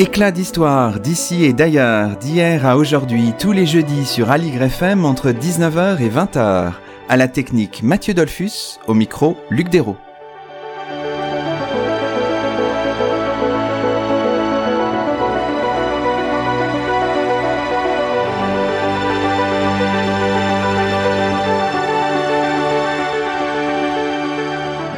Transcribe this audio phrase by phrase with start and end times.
[0.00, 5.28] Éclat d'histoire d'ici et d'ailleurs, d'hier à aujourd'hui, tous les jeudis sur Aligre FM entre
[5.30, 6.72] 19h et 20h.
[7.10, 9.98] À la technique Mathieu Dolphus, au micro Luc Dérault.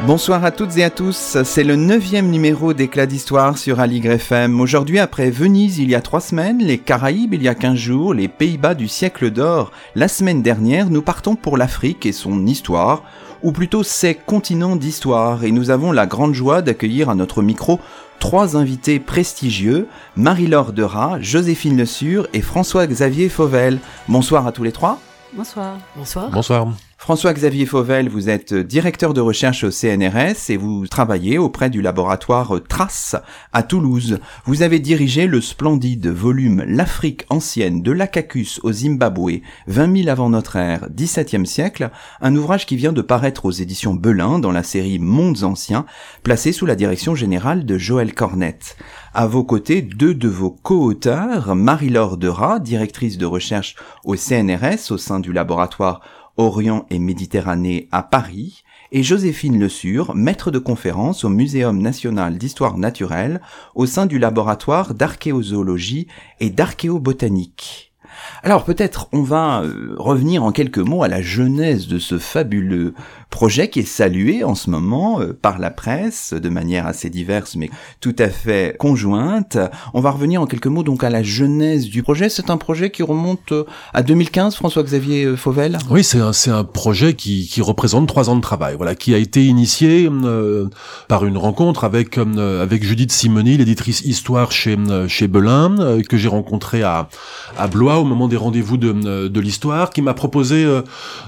[0.05, 4.59] Bonsoir à toutes et à tous, c'est le neuvième numéro d'Éclat d'Histoire sur Aligre FM.
[4.59, 8.13] Aujourd'hui, après Venise il y a trois semaines, les Caraïbes il y a quinze jours,
[8.13, 13.03] les Pays-Bas du siècle d'or la semaine dernière, nous partons pour l'Afrique et son histoire,
[13.43, 17.79] ou plutôt ses continents d'histoire, et nous avons la grande joie d'accueillir à notre micro
[18.19, 23.79] trois invités prestigieux, Marie-Laure Dera, Joséphine Le Sur et François-Xavier Fauvel.
[24.09, 24.99] Bonsoir à tous les trois.
[25.31, 25.77] Bonsoir.
[25.95, 26.29] Bonsoir.
[26.29, 26.67] Bonsoir.
[27.03, 32.61] François-Xavier Fauvel, vous êtes directeur de recherche au CNRS et vous travaillez auprès du laboratoire
[32.69, 33.17] Trace
[33.51, 34.19] à Toulouse.
[34.45, 40.29] Vous avez dirigé le splendide volume L'Afrique ancienne de l'Acacus au Zimbabwe, 20 000 avant
[40.29, 44.63] notre ère, 17e siècle, un ouvrage qui vient de paraître aux éditions Belin dans la
[44.63, 45.85] série Mondes anciens,
[46.23, 48.77] placé sous la direction générale de Joël Cornette.
[49.13, 54.97] À vos côtés, deux de vos co-auteurs, Marie-Laure Dera, directrice de recherche au CNRS au
[54.97, 55.99] sein du laboratoire
[56.37, 62.37] Orient et Méditerranée à Paris, et Joséphine Le Sur, maître de conférence au Muséum national
[62.37, 63.41] d'histoire naturelle
[63.75, 66.07] au sein du laboratoire d'archéozoologie
[66.39, 67.92] et d'archéobotanique.
[68.43, 72.93] Alors peut-être on va euh, revenir en quelques mots à la genèse de ce fabuleux
[73.33, 77.55] projet qui est salué en ce moment euh, par la presse de manière assez diverse
[77.55, 79.57] mais tout à fait conjointe.
[79.95, 82.29] On va revenir en quelques mots donc à la genèse du projet.
[82.29, 85.79] C'est un projet qui remonte euh, à 2015, François-Xavier Fauvel?
[85.89, 89.17] Oui, c'est un, un projet qui, qui représente trois ans de travail, voilà, qui a
[89.17, 90.69] été initié euh,
[91.07, 96.83] par une rencontre avec, avec Judith Simoni, l'éditrice Histoire chez, chez Belin, que j'ai rencontré
[96.83, 97.09] à,
[97.57, 100.65] à Blois au moment des rendez-vous de, de l'histoire, qui m'a proposé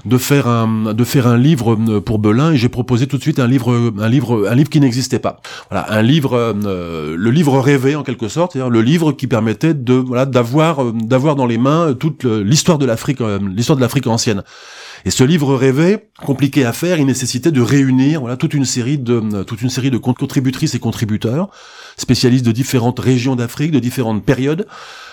[0.04, 3.38] de faire un, de faire un livre pour Belin et j'ai proposé tout de suite
[3.38, 5.40] un livre, un livre, un livre qui n'existait pas.
[5.70, 9.74] Voilà, un livre, euh, le livre rêvé en quelque sorte, c'est-à-dire le livre qui permettait
[9.74, 13.82] de, voilà, d'avoir, euh, d'avoir dans les mains toute l'histoire de l'Afrique, euh, l'histoire de
[13.82, 14.42] l'Afrique ancienne.
[15.06, 18.98] Et ce livre rêvé, compliqué à faire, il nécessitait de réunir voilà toute une série
[18.98, 21.48] de toute une série de contributrices et contributeurs,
[21.96, 24.66] spécialistes de différentes régions d'Afrique, de différentes périodes,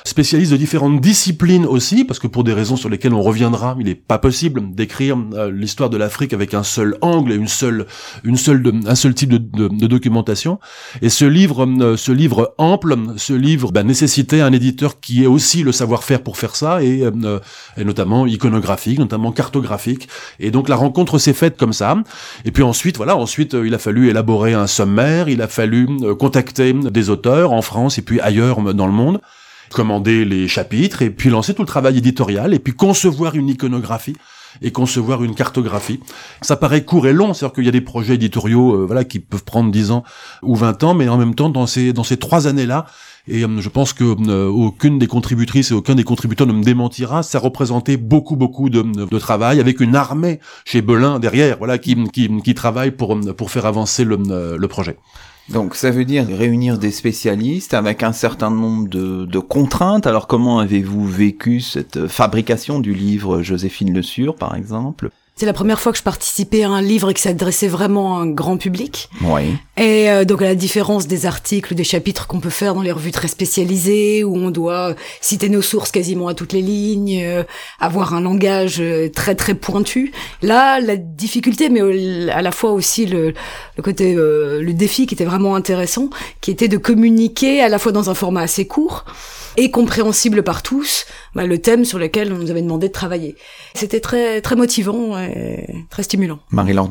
[0.03, 3.85] spécialiste de différentes disciplines aussi, parce que pour des raisons sur lesquelles on reviendra, il
[3.85, 7.85] n'est pas possible d'écrire euh, l'histoire de l'Afrique avec un seul angle et une seule,
[8.23, 10.59] une seule, un seul type de, de, documentation.
[11.03, 15.27] Et ce livre, euh, ce livre ample, ce livre bah, nécessitait un éditeur qui ait
[15.27, 17.39] aussi le savoir-faire pour faire ça, et, euh,
[17.77, 19.82] et notamment iconographique, notamment cartographique.
[20.39, 21.95] Et donc la rencontre s'est faite comme ça.
[22.45, 25.87] Et puis ensuite, voilà, ensuite il a fallu élaborer un sommaire, il a fallu
[26.19, 29.21] contacter des auteurs en France et puis ailleurs dans le monde
[29.73, 34.15] commander les chapitres et puis lancer tout le travail éditorial et puis concevoir une iconographie
[34.61, 35.99] et concevoir une cartographie.
[36.41, 39.19] Ça paraît court et long, c'est-à-dire qu'il y a des projets éditoriaux euh, voilà qui
[39.19, 40.03] peuvent prendre 10 ans
[40.41, 42.85] ou 20 ans mais en même temps dans ces dans ces trois années-là
[43.27, 46.63] et euh, je pense que euh, aucune des contributrices et aucun des contributeurs ne me
[46.63, 51.77] démentira, ça représentait beaucoup beaucoup de, de travail avec une armée chez Belin derrière, voilà
[51.77, 54.97] qui qui, qui travaille pour pour faire avancer le, le projet.
[55.49, 60.07] Donc ça veut dire réunir des spécialistes avec un certain nombre de, contraintes.
[60.07, 65.09] Alors comment avez-vous vécu cette fabrication du livre Joséphine Le Sur, par exemple?
[65.35, 68.27] C'est la première fois que je participais à un livre qui s'adressait vraiment à un
[68.27, 69.09] grand public.
[69.21, 69.55] Oui.
[69.77, 72.91] Et euh, donc à la différence des articles, des chapitres qu'on peut faire dans les
[72.91, 77.43] revues très spécialisées, où on doit citer nos sources quasiment à toutes les lignes, euh,
[77.79, 80.11] avoir un langage euh, très très pointu.
[80.43, 83.33] Là, la difficulté, mais à la fois aussi le,
[83.77, 86.09] le côté, le défi qui était vraiment intéressant,
[86.41, 89.05] qui était de communiquer à la fois dans un format assez court
[89.57, 93.35] et compréhensible par tous, bah, le thème sur lequel on nous avait demandé de travailler.
[93.75, 96.39] C'était très très motivant et très stimulant.
[96.51, 96.87] Marie-Laure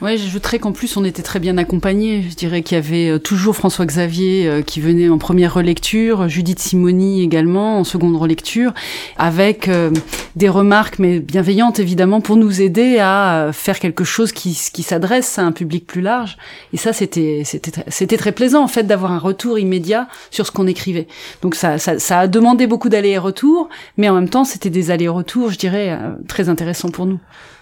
[0.00, 2.26] Ouais, j'ajouterais qu'en plus on était très bien accompagnés.
[2.28, 6.28] Je dirais qu'il y avait euh, toujours François Xavier euh, qui venait en première relecture,
[6.28, 8.74] Judith Simoni également en seconde relecture,
[9.18, 9.92] avec euh,
[10.34, 15.42] des remarques mais bienveillantes évidemment pour nous aider à faire quelque chose qui, s'adresse à
[15.42, 16.38] un public plus large.
[16.72, 20.50] Et ça c'était c'était c'était très plaisant en fait d'avoir un retour immédiat sur ce
[20.50, 21.06] qu'on écrivait.
[21.40, 25.50] Donc ça, ça ça a demandé beaucoup d'allers-retours, mais en même temps c'était des allers-retours,
[25.50, 25.96] je dirais,
[26.26, 27.20] très intéressants pour nous.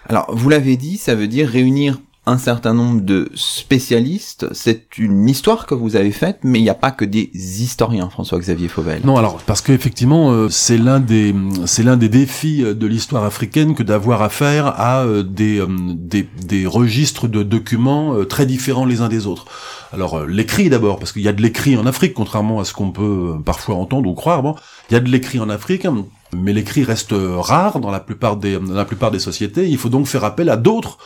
[0.09, 4.47] Alors vous l'avez dit, ça veut dire réunir un certain nombre de spécialistes.
[4.53, 8.09] C'est une histoire que vous avez faite, mais il n'y a pas que des historiens,
[8.09, 9.01] François-Xavier Fauvel.
[9.03, 11.35] Non, alors parce qu'effectivement, euh, c'est l'un des
[11.65, 16.27] c'est l'un des défis de l'histoire africaine que d'avoir affaire à euh, des, euh, des,
[16.45, 19.45] des registres de documents très différents les uns des autres.
[19.91, 22.91] Alors l'écrit d'abord, parce qu'il y a de l'écrit en Afrique, contrairement à ce qu'on
[22.91, 24.41] peut parfois entendre ou croire.
[24.43, 24.55] Bon,
[24.89, 25.85] il y a de l'écrit en Afrique,
[26.33, 29.67] mais l'écrit reste rare dans la plupart des dans la plupart des sociétés.
[29.67, 30.97] Il faut donc faire appel à d'autres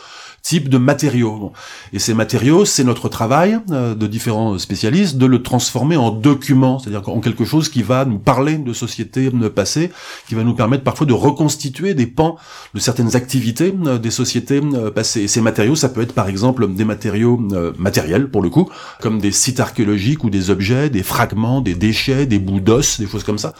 [0.48, 1.52] type de matériaux.
[1.92, 6.78] Et ces matériaux, c'est notre travail euh, de différents spécialistes de le transformer en document,
[6.78, 9.90] c'est-à-dire en quelque chose qui va nous parler de sociétés passées,
[10.26, 12.36] qui va nous permettre parfois de reconstituer des pans
[12.72, 15.20] de certaines activités euh, des sociétés euh, passées.
[15.20, 17.36] Et ces matériaux, ça peut être par exemple des matériaux
[17.78, 18.70] matériels pour le coup,
[19.02, 23.06] comme des sites archéologiques ou des objets, des fragments, des déchets, des bouts d'os, des
[23.06, 23.52] choses comme ça.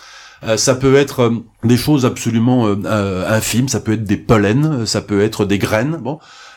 [0.57, 1.33] ça peut être
[1.65, 2.67] des choses absolument
[3.39, 5.99] infimes, ça peut être des pollens, ça peut être des graines.
[6.01, 6.48] Bon, euh,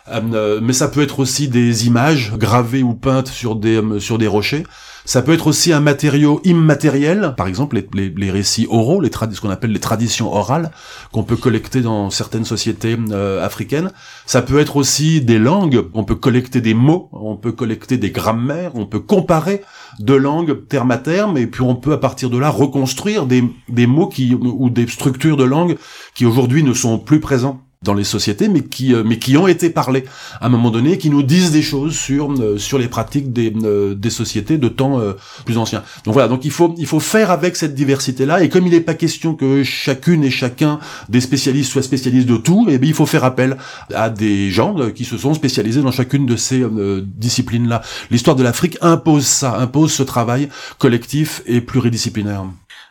[0.61, 4.27] mais ça peut être aussi des images gravées ou peintes sur des euh, sur des
[4.27, 4.63] rochers.
[5.03, 9.09] Ça peut être aussi un matériau immatériel, par exemple les, les, les récits oraux, les
[9.11, 10.71] ce qu'on appelle les traditions orales,
[11.11, 13.91] qu'on peut collecter dans certaines sociétés euh, africaines.
[14.27, 18.11] Ça peut être aussi des langues, on peut collecter des mots, on peut collecter des
[18.11, 19.63] grammaires, on peut comparer
[19.99, 23.43] deux langues terme à terme, et puis on peut à partir de là reconstruire des,
[23.69, 25.77] des mots qui ou des structures de langue
[26.13, 29.48] qui aujourd'hui ne sont plus présents dans les sociétés, mais qui, euh, mais qui ont
[29.48, 30.04] été parlés
[30.39, 33.51] à un moment donné, qui nous disent des choses sur euh, sur les pratiques des,
[33.63, 35.01] euh, des sociétés de temps
[35.45, 35.81] plus anciens.
[36.06, 38.74] Donc voilà, donc il faut il faut faire avec cette diversité là, et comme il
[38.74, 40.80] n'est pas question que chacune et chacun
[41.10, 43.57] des spécialistes soient spécialistes de tout, et eh bien il faut faire appel
[43.95, 46.63] à des gens qui se sont spécialisés dans chacune de ces
[47.04, 47.81] disciplines là.
[48.12, 52.45] L'histoire de l'Afrique impose ça, impose ce travail collectif et pluridisciplinaire.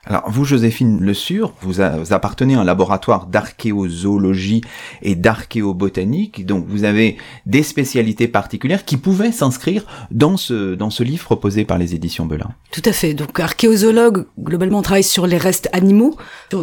[0.06, 4.62] Alors vous, Joséphine Le Sur, vous, appartenez à un laboratoire d'archéozoologie
[5.02, 11.02] et d'archéobotanique, donc vous avez des spécialités particulières qui pouvaient s'inscrire dans ce, dans ce
[11.02, 12.49] livre proposé par les éditions Belin.
[12.73, 13.12] Tout à fait.
[13.12, 16.17] Donc archéozoologue, globalement, on travaille sur les restes animaux,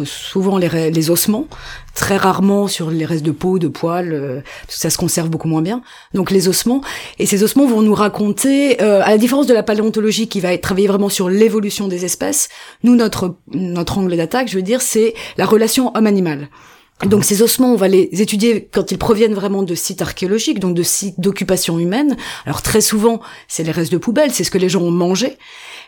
[0.04, 1.46] souvent les, ossements,
[1.94, 5.48] très rarement sur les restes de peau, de poils, euh, parce ça se conserve beaucoup
[5.48, 5.82] moins bien.
[6.12, 6.80] Donc les ossements.
[7.20, 10.58] Et ces ossements vont nous raconter, euh, à la différence de la paléontologie qui va
[10.58, 12.48] travailler vraiment sur l'évolution des espèces,
[12.82, 16.48] nous, notre, notre angle d'attaque, je veux dire, c'est la relation homme-animal.
[17.06, 20.74] Donc ces ossements, on va les étudier quand ils proviennent vraiment de sites archéologiques, donc
[20.74, 22.16] de sites d'occupation humaine.
[22.44, 25.38] Alors très souvent, c'est les restes de poubelles, c'est ce que les gens ont mangé.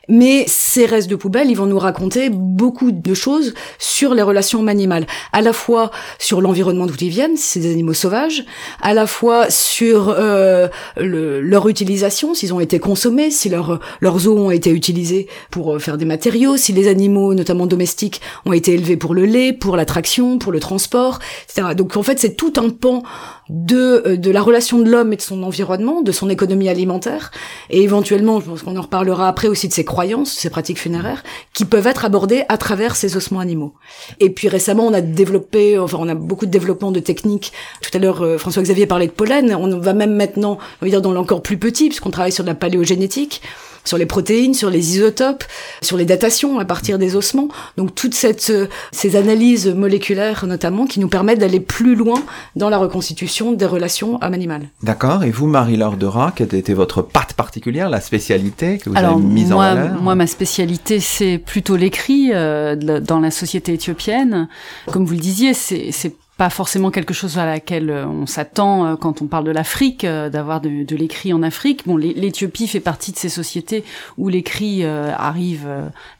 [0.08, 4.66] Mais ces restes de poubelle, ils vont nous raconter beaucoup de choses sur les relations
[4.66, 8.44] animales, à la fois sur l'environnement d'où ils viennent, c'est des animaux sauvages,
[8.80, 14.28] à la fois sur euh, le, leur utilisation, s'ils ont été consommés, si leur, leurs
[14.28, 18.52] os ont été utilisés pour euh, faire des matériaux, si les animaux, notamment domestiques, ont
[18.52, 21.74] été élevés pour le lait, pour l'attraction, pour le transport, etc.
[21.76, 23.02] Donc en fait, c'est tout un pan
[23.50, 27.32] de, euh, de la relation de l'homme et de son environnement, de son économie alimentaire,
[27.68, 31.24] et éventuellement, je pense qu'on en reparlera après aussi de ses croyances, ses pratiques funéraires,
[31.52, 33.74] qui peuvent être abordées à travers ces ossements animaux.
[34.20, 37.52] Et puis récemment, on a développé, enfin on a beaucoup de développement de techniques.
[37.82, 41.02] Tout à l'heure, euh, François-Xavier parlait de pollen, on va même maintenant, on va dire
[41.02, 43.42] dans l'encore plus petit, puisqu'on travaille sur de la paléogénétique
[43.84, 45.44] sur les protéines, sur les isotopes,
[45.82, 47.48] sur les datations à partir des ossements.
[47.76, 52.22] Donc toutes cette, euh, ces analyses moléculaires notamment qui nous permettent d'aller plus loin
[52.56, 54.68] dans la reconstitution des relations homme-animal.
[54.82, 55.24] D'accord.
[55.24, 59.52] Et vous, Marie-Laure Dera, quelle était votre patte particulière, la spécialité que vous avez mise
[59.52, 64.48] en valeur Moi, ma spécialité, c'est plutôt l'écrit euh, dans la société éthiopienne.
[64.86, 68.96] Comme vous le disiez, c'est pas forcément quelque chose à laquelle euh, on s'attend euh,
[68.96, 71.86] quand on parle de l'Afrique, euh, d'avoir de, l'écrit en Afrique.
[71.86, 73.84] Bon, l'Éthiopie fait partie de ces sociétés
[74.16, 75.68] où l'écrit arrive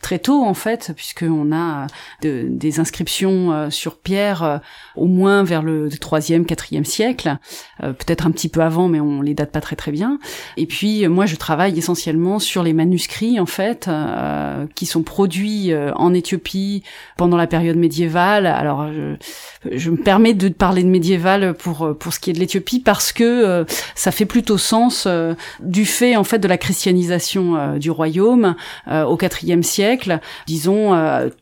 [0.03, 1.87] très tôt en fait, puisqu'on a
[2.23, 4.61] de, des inscriptions sur pierre
[4.95, 7.37] au moins vers le troisième, quatrième siècle,
[7.81, 10.19] peut-être un petit peu avant, mais on les date pas très très bien.
[10.57, 13.91] Et puis moi, je travaille essentiellement sur les manuscrits en fait,
[14.75, 16.83] qui sont produits en Éthiopie
[17.17, 18.47] pendant la période médiévale.
[18.47, 18.87] Alors
[19.71, 22.81] je me permet de parler de médiéval pour euh, pour ce qui est de l'Éthiopie
[22.81, 23.65] parce que euh,
[23.95, 28.57] ça fait plutôt sens euh, du fait en fait de la christianisation du royaume
[28.89, 30.99] au IVe siècle, disons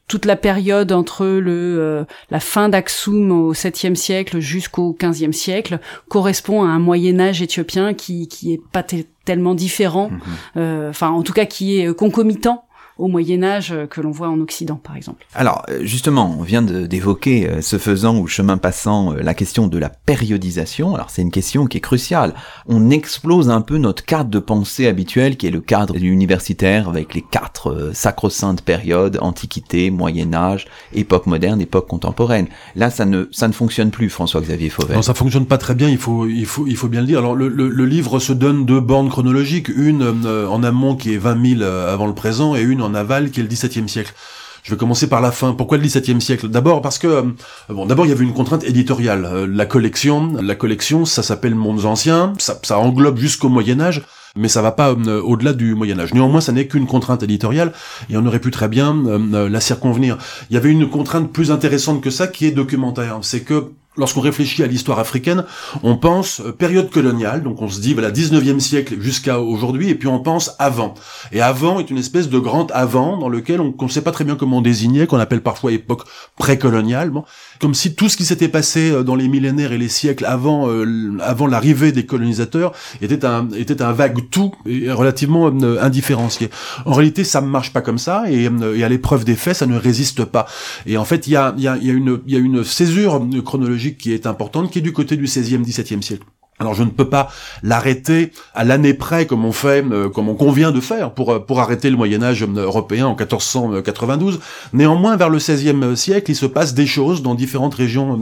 [0.06, 6.62] toute la période entre le la fin d'Aksum au 7e siècle jusqu'au 15e siècle correspond
[6.62, 8.84] à un Moyen Âge éthiopien qui qui est pas
[9.24, 10.10] tellement différent,
[10.56, 10.88] mhm.
[10.90, 12.67] enfin en tout cas qui est concomitant
[12.98, 15.26] au Moyen Âge que l'on voit en Occident, par exemple.
[15.34, 20.94] Alors, justement, on vient d'évoquer, ce faisant ou chemin passant, la question de la périodisation.
[20.94, 22.34] Alors, c'est une question qui est cruciale.
[22.66, 27.14] On explose un peu notre cadre de pensée habituel, qui est le cadre universitaire, avec
[27.14, 32.46] les quatre sacro-saintes périodes, Antiquité, Moyen Âge, époque moderne, époque contemporaine.
[32.76, 34.96] Là, ça ne, ça ne fonctionne plus, François-Xavier Fauvel.
[34.96, 37.18] Non, ça fonctionne pas très bien, il faut, il faut, il faut bien le dire.
[37.18, 41.14] Alors, le, le, le livre se donne deux bornes chronologiques, une euh, en amont qui
[41.14, 44.14] est 20 000 euh, avant le présent, et une aval qui est le XVIIe siècle.
[44.62, 45.54] Je vais commencer par la fin.
[45.54, 46.48] Pourquoi le XVIIe siècle?
[46.48, 47.22] D'abord parce que euh,
[47.68, 49.46] bon, d'abord il y avait une contrainte éditoriale.
[49.46, 54.02] la collection, la collection, ça s'appelle Mondes anciens, ça, ça englobe jusqu'au Moyen Âge
[54.38, 56.14] mais ça va pas euh, au-delà du Moyen Âge.
[56.14, 57.72] Néanmoins, ça n'est qu'une contrainte éditoriale
[58.08, 60.16] et on aurait pu très bien euh, euh, la circonvenir.
[60.50, 64.20] Il y avait une contrainte plus intéressante que ça qui est documentaire, c'est que lorsqu'on
[64.20, 65.44] réfléchit à l'histoire africaine,
[65.82, 70.08] on pense période coloniale, donc on se dit voilà 19e siècle jusqu'à aujourd'hui, et puis
[70.08, 70.94] on pense avant.
[71.32, 74.24] Et avant est une espèce de grand avant dans lequel on ne sait pas très
[74.24, 76.02] bien comment désigner, qu'on appelle parfois époque
[76.38, 77.12] précoloniale.
[77.60, 80.68] Comme si tout ce qui s'était passé euh, dans les millénaires et les siècles avant
[80.68, 86.50] euh, avant l'arrivée des colonisateurs était un était un vague tout relativement euh, indifférencié.
[86.84, 89.66] En réalité, ça ne marche pas comme ça et, et à l'épreuve des faits, ça
[89.66, 90.46] ne résiste pas.
[90.86, 92.40] Et en fait, il y a il y a, y a une il y a
[92.40, 96.24] une césure chronologique qui est importante qui est du côté du 16e 17e siècle.
[96.60, 97.30] Alors je ne peux pas
[97.62, 101.38] l'arrêter à l'année près comme on fait, euh, comme on convient de faire pour euh,
[101.38, 104.40] pour arrêter le Moyen Âge euh, européen en 1492.
[104.72, 108.18] Néanmoins, vers le XVIe siècle, il se passe des choses dans différentes régions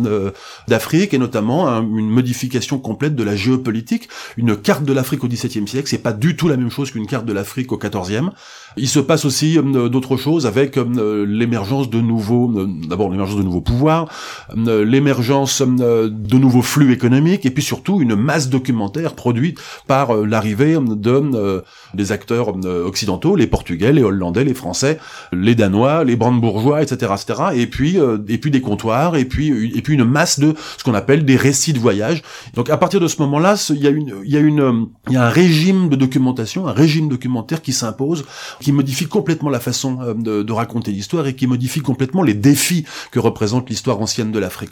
[0.69, 4.09] d'Afrique et notamment une modification complète de la géopolitique.
[4.37, 7.07] Une carte de l'Afrique au XVIIe siècle, c'est pas du tout la même chose qu'une
[7.07, 8.31] carte de l'Afrique au XIVe.
[8.77, 12.53] Il se passe aussi d'autres choses avec l'émergence de nouveaux,
[12.89, 14.09] d'abord l'émergence de nouveaux pouvoirs,
[14.55, 20.77] l'émergence de nouveaux flux économiques et puis surtout une masse documentaire produite par euh, l'arrivée
[20.81, 21.63] de euh,
[21.95, 24.99] des acteurs euh, occidentaux, les Portugais, les Hollandais, les Français,
[25.33, 27.43] les Danois, les brandebourgeois, etc., etc.
[27.55, 30.95] Et puis et puis des comptoirs, et puis et puis une masse de ce qu'on
[30.95, 32.23] appelle des récits de voyage.
[32.55, 35.15] Donc à partir de ce moment-là, il y a une il y a une il
[35.15, 38.25] y a un régime de documentation, un régime documentaire qui s'impose,
[38.67, 42.85] qui modifie complètement la façon de, de raconter l'histoire et qui modifie complètement les défis
[43.13, 44.71] que représente l'histoire ancienne de l'Afrique.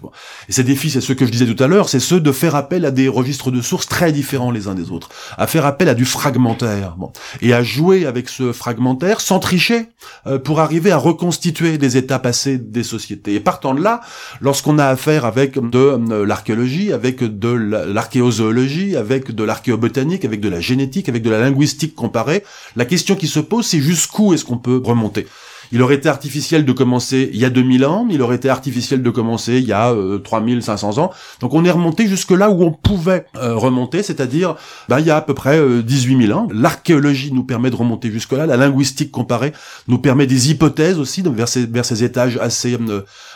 [0.48, 2.56] Et ces défis, c'est ceux que je disais tout à l'heure, c'est ceux de faire
[2.56, 5.88] appel à des registres de sources très différents les uns des autres, à faire appel
[5.88, 9.90] à du fragmentaire, bon, et à jouer avec ce fragmentaire sans tricher
[10.26, 13.34] euh, pour arriver à reconstituer des états passés des sociétés.
[13.34, 14.00] Et partant de là,
[14.40, 20.48] lorsqu'on a affaire avec de euh, l'archéologie, avec de l'archéozoologie, avec de l'archéobotanique, avec de
[20.48, 22.42] la génétique, avec de la linguistique comparée,
[22.74, 25.26] la question qui se pose, c'est jusqu'où est-ce qu'on peut remonter
[25.72, 29.02] il aurait été artificiel de commencer il y a 2000 ans, il aurait été artificiel
[29.02, 31.10] de commencer il y a 3500 euh, ans.
[31.40, 34.54] Donc on est remonté jusque là où on pouvait euh, remonter, c'est-à-dire
[34.88, 36.48] ben, il y a à peu près 18 euh, 000 ans.
[36.52, 39.52] L'archéologie nous permet de remonter jusque là, la linguistique comparée
[39.88, 42.78] nous permet des hypothèses aussi vers ces, vers ces étages assez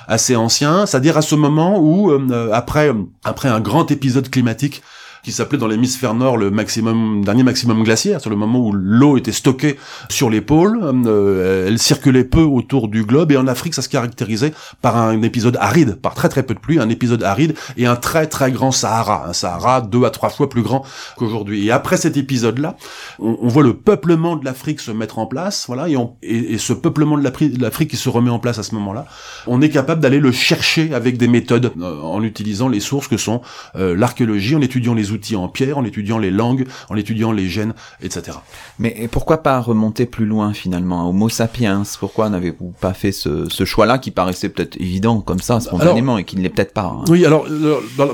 [0.06, 2.12] assez anciens, c'est-à-dire à ce moment où
[2.52, 2.92] après
[3.24, 4.82] après un grand épisode climatique
[5.22, 9.16] qui s'appelait dans l'hémisphère nord le maximum dernier maximum glaciaire, sur le moment où l'eau
[9.16, 9.76] était stockée
[10.08, 13.88] sur les pôles, euh, elle circulait peu autour du globe et en Afrique ça se
[13.88, 17.86] caractérisait par un épisode aride, par très très peu de pluie, un épisode aride et
[17.86, 20.84] un très très grand Sahara, un Sahara deux à trois fois plus grand
[21.16, 21.66] qu'aujourd'hui.
[21.66, 22.76] Et après cet épisode-là,
[23.18, 25.86] on, voit le peuplement de l'Afrique se mettre en place, voilà,
[26.22, 27.22] et, ce peuplement de
[27.60, 29.06] l'Afrique qui se remet en place à ce moment-là,
[29.46, 33.16] on est capable d'aller le chercher avec des méthodes euh, en utilisant les sources que
[33.16, 33.40] sont
[33.76, 37.48] euh, l'archéologie, en étudiant les outils en pierre, en étudiant les langues, en étudiant les
[37.48, 38.38] gènes, etc.
[38.78, 41.82] Mais pourquoi pas remonter plus loin finalement, Homo sapiens?
[41.98, 46.36] Pourquoi n'avez-vous pas fait ce, choix-là qui paraissait peut-être évident comme ça, spontanément, et qui
[46.36, 47.04] ne l'est peut-être pas hein?
[47.08, 47.46] Oui, alors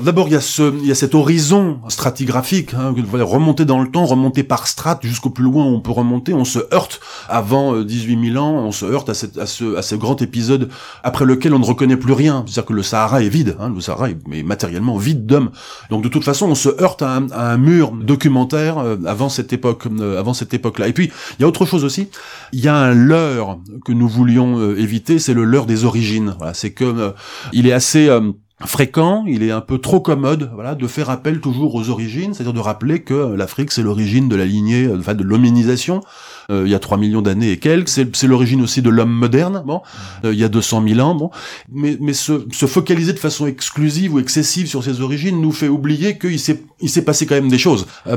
[0.01, 3.89] d'abord il y a ce, il y a cet horizon stratigraphique, hein, remonter dans le
[3.89, 6.99] temps, remonter par strate jusqu'au plus loin où on peut remonter, on se heurte
[7.29, 10.21] avant 18 euh, 000 ans, on se heurte à, cette, à, ce, à ce grand
[10.21, 10.69] épisode
[11.03, 13.81] après lequel on ne reconnaît plus rien, c'est-à-dire que le Sahara est vide, hein, le
[13.81, 15.51] Sahara est matériellement vide d'hommes.
[15.89, 19.87] Donc de toute façon, on se heurte à un, mur documentaire euh, avant cette époque,
[19.87, 20.87] euh, avant cette époque-là.
[20.87, 22.09] Et puis il y a autre chose aussi.
[22.53, 26.35] Il y a un leurre que nous voulions euh, éviter, c'est le leurre des origines.
[26.53, 27.13] C'est que
[27.53, 28.09] il est assez
[28.65, 32.53] fréquent, il est un peu trop commode, voilà, de faire appel toujours aux origines, c'est-à-dire
[32.53, 36.01] de rappeler que l'Afrique c'est l'origine de la lignée, enfin de l'hominisation,
[36.51, 37.89] euh, il y a 3 millions d'années et quelques.
[37.89, 39.81] C'est l'origine aussi de l'homme moderne, bon,
[40.23, 41.31] euh, il y a 200 000 ans, bon.
[41.71, 45.67] Mais, mais se, se, focaliser de façon exclusive ou excessive sur ses origines nous fait
[45.67, 48.15] oublier qu'il s'est il s'est passé quand même des choses euh,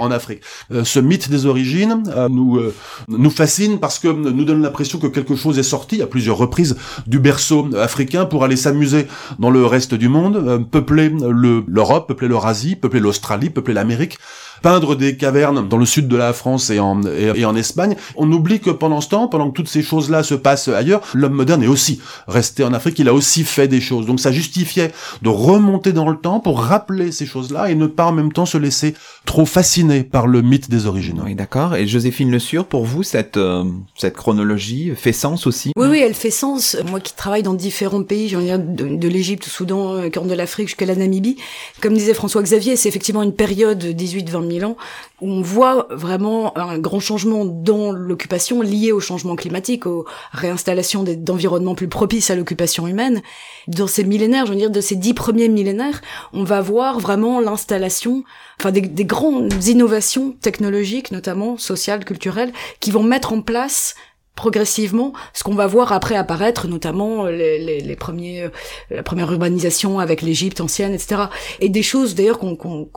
[0.00, 0.40] en, Afrique.
[0.70, 2.60] ce mythe des origines nous
[3.08, 6.76] nous fascine parce que nous donne l'impression que quelque chose est sorti à plusieurs reprises
[7.06, 9.06] du berceau africain pour aller s'amuser
[9.38, 14.18] dans le reste du monde, peupler l'Europe, peupler l'Eurasie, peupler l'Australie, peupler l'Amérique
[14.62, 17.96] peindre des cavernes dans le sud de la France et en, et, en Espagne.
[18.16, 21.34] On oublie que pendant ce temps, pendant que toutes ces choses-là se passent ailleurs, l'homme
[21.34, 24.06] moderne est aussi resté en Afrique, il a aussi fait des choses.
[24.06, 28.06] Donc ça justifiait de remonter dans le temps pour rappeler ces choses-là et ne pas
[28.06, 31.20] en même temps se laisser trop fasciner par le mythe des origines.
[31.24, 31.74] Oui, d'accord.
[31.76, 33.64] Et Joséphine Le Sur, pour vous, cette, euh,
[33.96, 35.72] cette chronologie fait sens aussi?
[35.76, 36.76] Oui, oui, elle fait sens.
[36.88, 40.28] Moi qui travaille dans différents pays, j'en ai de, de l'Égypte au Soudan, euh, Corne
[40.28, 41.36] de l'Afrique jusqu'à la Namibie,
[41.80, 44.76] comme disait François Xavier, c'est effectivement une période 18-20 000 ans
[45.20, 51.04] où on voit vraiment un grand changement dans l'occupation lié au changement climatique, aux réinstallations
[51.04, 53.22] d'environnements plus propices à l'occupation humaine.
[53.68, 56.00] Dans ces millénaires, je veux dire, de ces dix premiers millénaires,
[56.32, 58.24] on va voir vraiment l'installation,
[58.58, 63.94] enfin des grandes innovations technologiques, notamment sociales, culturelles, qui vont mettre en place
[64.40, 68.48] progressivement ce qu'on va voir après apparaître, notamment euh, les, les, les premiers, euh,
[68.90, 71.24] la première urbanisation avec l'Égypte ancienne, etc.
[71.60, 72.56] Et des choses d'ailleurs qu'on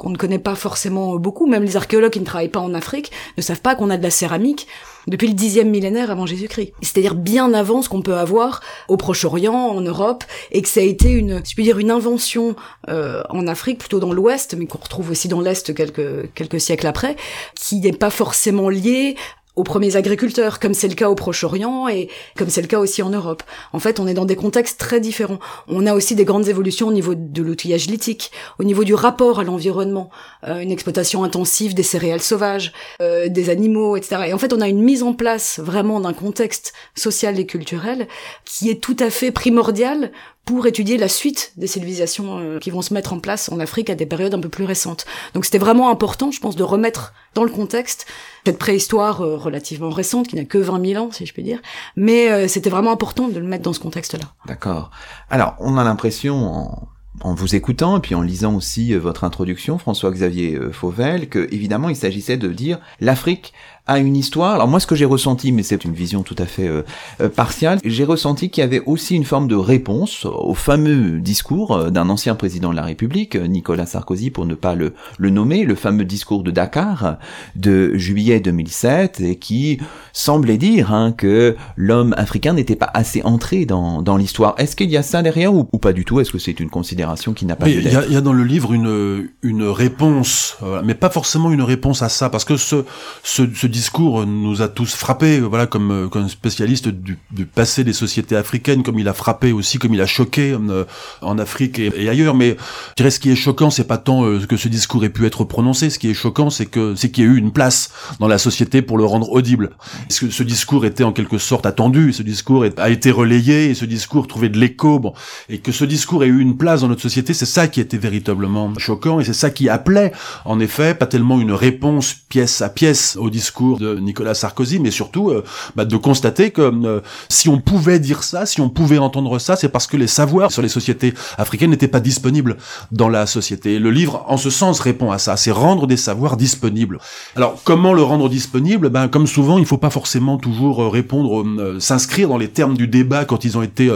[0.09, 3.41] ne connaît pas forcément beaucoup, même les archéologues qui ne travaillent pas en Afrique ne
[3.41, 4.67] savent pas qu'on a de la céramique
[5.07, 6.71] depuis le dixième millénaire avant Jésus-Christ.
[6.81, 10.83] C'est-à-dire bien avant ce qu'on peut avoir au Proche-Orient, en Europe, et que ça a
[10.83, 12.55] été une, je peux dire, une invention
[12.89, 16.87] euh, en Afrique, plutôt dans l'Ouest, mais qu'on retrouve aussi dans l'Est quelques quelques siècles
[16.87, 17.15] après,
[17.55, 19.15] qui n'est pas forcément liée
[19.55, 23.03] aux premiers agriculteurs, comme c'est le cas au Proche-Orient et comme c'est le cas aussi
[23.03, 23.43] en Europe.
[23.71, 25.39] En fait, on est dans des contextes très différents.
[25.67, 29.39] On a aussi des grandes évolutions au niveau de l'outillage lithique, au niveau du rapport
[29.39, 30.09] à l'environnement,
[30.47, 34.23] euh, une exploitation intensive des céréales sauvages, euh, des animaux, etc.
[34.27, 38.07] Et en fait, on a une mise en place vraiment d'un contexte social et culturel
[38.45, 40.11] qui est tout à fait primordial
[40.45, 43.89] pour étudier la suite des civilisations euh, qui vont se mettre en place en Afrique
[43.89, 45.05] à des périodes un peu plus récentes.
[45.33, 48.05] Donc c'était vraiment important, je pense, de remettre dans le contexte
[48.45, 51.59] cette préhistoire euh, relativement récente, qui n'a que 20 000 ans, si je puis dire,
[51.95, 54.25] mais euh, c'était vraiment important de le mettre dans ce contexte-là.
[54.45, 54.91] D'accord.
[55.29, 56.89] Alors, on a l'impression, en,
[57.21, 61.95] en, vous écoutant, et puis en lisant aussi votre introduction, François-Xavier Fauvel, que évidemment il
[61.95, 63.53] s'agissait de dire l'Afrique
[63.85, 64.53] a une histoire.
[64.53, 66.83] Alors moi, ce que j'ai ressenti, mais c'est une vision tout à fait euh,
[67.19, 71.73] euh, partiale, j'ai ressenti qu'il y avait aussi une forme de réponse au fameux discours
[71.73, 75.65] euh, d'un ancien président de la République, Nicolas Sarkozy, pour ne pas le, le nommer,
[75.65, 77.17] le fameux discours de Dakar
[77.57, 79.79] de juillet 2007, et qui
[80.13, 84.55] semblait dire hein, que l'homme africain n'était pas assez entré dans, dans l'histoire.
[84.59, 86.21] Est-ce qu'il y a ça derrière ou, pas du tout?
[86.21, 88.71] Est-ce que c'est une considération qui n'a pas Il y, y, a dans le livre
[88.71, 92.85] une, une réponse, mais pas forcément une réponse à ça, parce que ce,
[93.23, 98.37] ce, ce discours nous a tous frappés, voilà, comme, comme spécialiste du, passé des sociétés
[98.37, 100.85] africaines, comme il a frappé aussi, comme il a choqué euh,
[101.21, 102.35] en Afrique et, ailleurs.
[102.35, 102.55] Mais
[102.91, 105.25] je dirais ce qui est choquant, c'est pas tant euh, que ce discours ait pu
[105.25, 105.89] être prononcé.
[105.89, 108.37] Ce qui est choquant, c'est que c'est qu'il y a eu une place dans la
[108.37, 109.71] société pour le rendre audible.
[110.09, 112.13] Ce discours était en quelque sorte attendu?
[112.13, 115.13] Ce discours a été relayé et ce discours trouvait de l'écho?
[115.49, 117.97] Et que ce discours ait eu une place dans notre société, c'est ça qui était
[117.97, 120.11] véritablement choquant et c'est ça qui appelait,
[120.45, 124.91] en effet, pas tellement une réponse pièce à pièce au discours de Nicolas Sarkozy, mais
[124.91, 125.43] surtout euh,
[125.75, 129.55] bah, de constater que euh, si on pouvait dire ça, si on pouvait entendre ça,
[129.55, 132.57] c'est parce que les savoirs sur les sociétés africaines n'étaient pas disponibles
[132.91, 133.79] dans la société.
[133.79, 136.99] Le livre, en ce sens, répond à ça, c'est rendre des savoirs disponibles.
[137.35, 138.89] Alors, comment le rendre disponible?
[138.89, 141.43] Ben, comme souvent, il faut pas forcément toujours euh, répondre,
[141.79, 143.89] s'inscrire dans les termes du débat quand ils ont été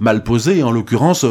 [0.00, 0.62] mal posés.
[0.62, 1.24] en l'occurrence,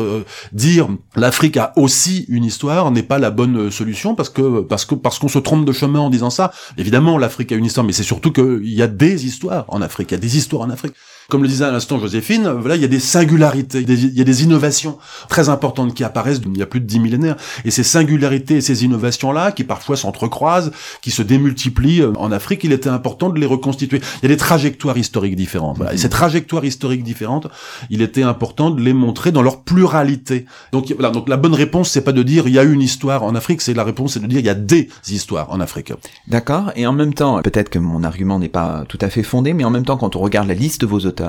[0.54, 4.96] dire l'Afrique a aussi une histoire n'est pas la bonne solution parce que parce que
[4.96, 6.52] parce qu'on se trompe de chemin en disant ça.
[6.78, 10.16] Évidemment, l'Afrique a une mais c'est surtout qu'il y a des histoires en Afrique, il
[10.16, 10.94] y a des histoires en Afrique.
[11.32, 14.26] Comme le disait à l'instant Joséphine, voilà, il y a des singularités, il y a
[14.26, 14.98] des innovations
[15.30, 17.38] très importantes qui apparaissent il y a plus de dix millénaires.
[17.64, 22.66] Et ces singularités et ces innovations-là, qui parfois s'entrecroisent, qui se démultiplient euh, en Afrique,
[22.66, 24.02] il était important de les reconstituer.
[24.18, 25.78] Il y a des trajectoires historiques différentes.
[25.78, 25.94] Voilà.
[25.94, 27.48] Et ces trajectoires historiques différentes,
[27.90, 30.46] il était important de les montrer dans leur pluralité.
[30.74, 33.24] Donc voilà, donc la bonne réponse, c'est pas de dire il y a une histoire
[33.24, 35.94] en Afrique, c'est la réponse, c'est de dire il y a des histoires en Afrique.
[36.28, 36.74] D'accord.
[36.76, 39.64] Et en même temps, peut-être que mon argument n'est pas tout à fait fondé, mais
[39.64, 41.21] en même temps, quand on regarde la liste de vos auteurs,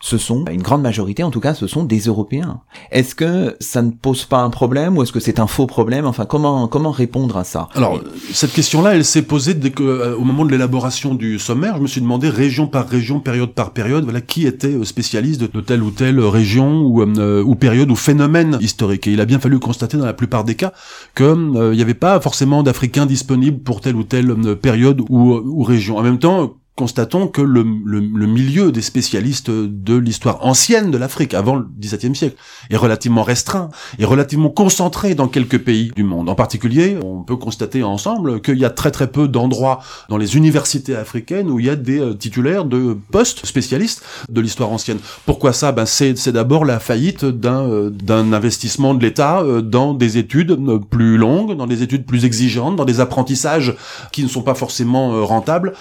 [0.00, 2.60] ce sont, une grande majorité en tout cas, ce sont des Européens.
[2.90, 6.06] Est-ce que ça ne pose pas un problème ou est-ce que c'est un faux problème?
[6.06, 7.68] Enfin, comment comment répondre à ça?
[7.74, 8.00] Alors,
[8.32, 11.82] cette question-là, elle s'est posée dès que, euh, au moment de l'élaboration du sommaire, je
[11.82, 15.60] me suis demandé région par région, période par période, voilà, qui était euh, spécialiste de,
[15.60, 19.06] telle ou telle région ou, euh, ou période ou phénomène historique.
[19.06, 20.72] Et il a bien fallu constater dans la plupart des cas
[21.14, 25.98] qu'il n'y avait pas forcément d'Africains disponibles pour telle ou telle période ou, ou région.
[25.98, 31.32] En même temps, constatons que le, le, milieu des spécialistes de l'histoire ancienne de l'Afrique,
[31.32, 32.36] avant le XVIIe siècle,
[32.68, 36.28] est relativement restreint, est relativement concentré dans quelques pays du monde.
[36.28, 40.36] En particulier, on peut constater ensemble qu'il y a très très peu d'endroits dans les
[40.36, 44.98] universités africaines où il y a des euh, titulaires de postes spécialistes de l'histoire ancienne.
[45.24, 45.72] Pourquoi ça?
[45.72, 50.58] Ben c'est d'abord la faillite d'un euh, d'un investissement de l'État euh, dans des études
[50.90, 53.74] plus longues, dans des études plus exigeantes, dans des apprentissages
[54.12, 55.72] qui ne sont pas forcément rentables.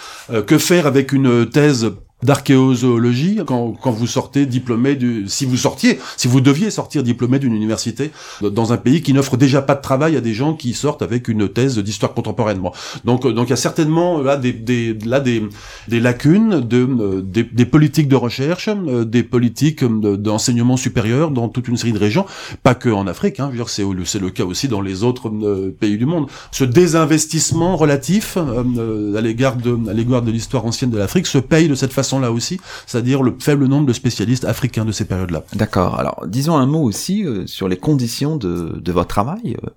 [0.47, 1.91] que faire avec une thèse
[2.25, 7.39] d'archéozoologie quand, quand vous sortez diplômé du si vous sortiez si vous deviez sortir diplômé
[7.39, 8.11] d'une université
[8.41, 11.27] dans un pays qui n'offre déjà pas de travail à des gens qui sortent avec
[11.27, 12.61] une thèse d'histoire contemporaine.
[13.03, 15.43] Donc donc il y a certainement là des, des là des,
[15.87, 18.69] des lacunes de des, des, politiques de recherche
[19.05, 22.25] des politiques d'enseignement supérieur dans toute une série de régions.
[22.63, 25.97] Pas que en Afrique hein, c'est c'est le cas aussi dans les autres euh, pays
[25.97, 26.27] du monde.
[26.51, 31.37] Ce désinvestissement relatif euh, à l'égard de à l'égard de l'histoire ancienne de l'Afrique se
[31.37, 35.05] paye de cette façon là aussi, c'est-à-dire le faible nombre de spécialistes africains de ces
[35.05, 35.43] périodes-là.
[35.53, 35.99] D'accord.
[35.99, 39.57] Alors, disons un mot aussi euh, sur les conditions de, de votre travail.
[39.63, 39.69] Euh,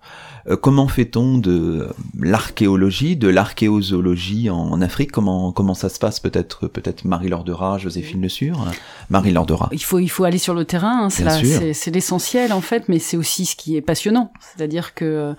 [0.48, 5.12] euh, comment fait-on de l'archéologie, de l'archéozoologie en, Afrique?
[5.12, 6.20] Comment comment ça se passe?
[6.20, 8.66] Peut-être peut-être Marie Lordera, Joséphine Le Sur,
[9.10, 9.68] Marie Lordera.
[9.72, 11.06] Il faut il faut aller sur le terrain.
[11.06, 14.32] Hein, c'est l'essentiel en fait, mais c'est aussi ce qui est passionnant.
[14.40, 15.34] C'est-à-dire que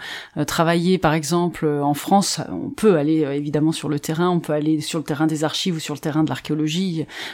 [0.46, 4.82] travailler par exemple en France, on peut aller évidemment sur le terrain, on peut aller
[4.82, 6.89] sur le terrain des archives ou sur le terrain de l'archéologie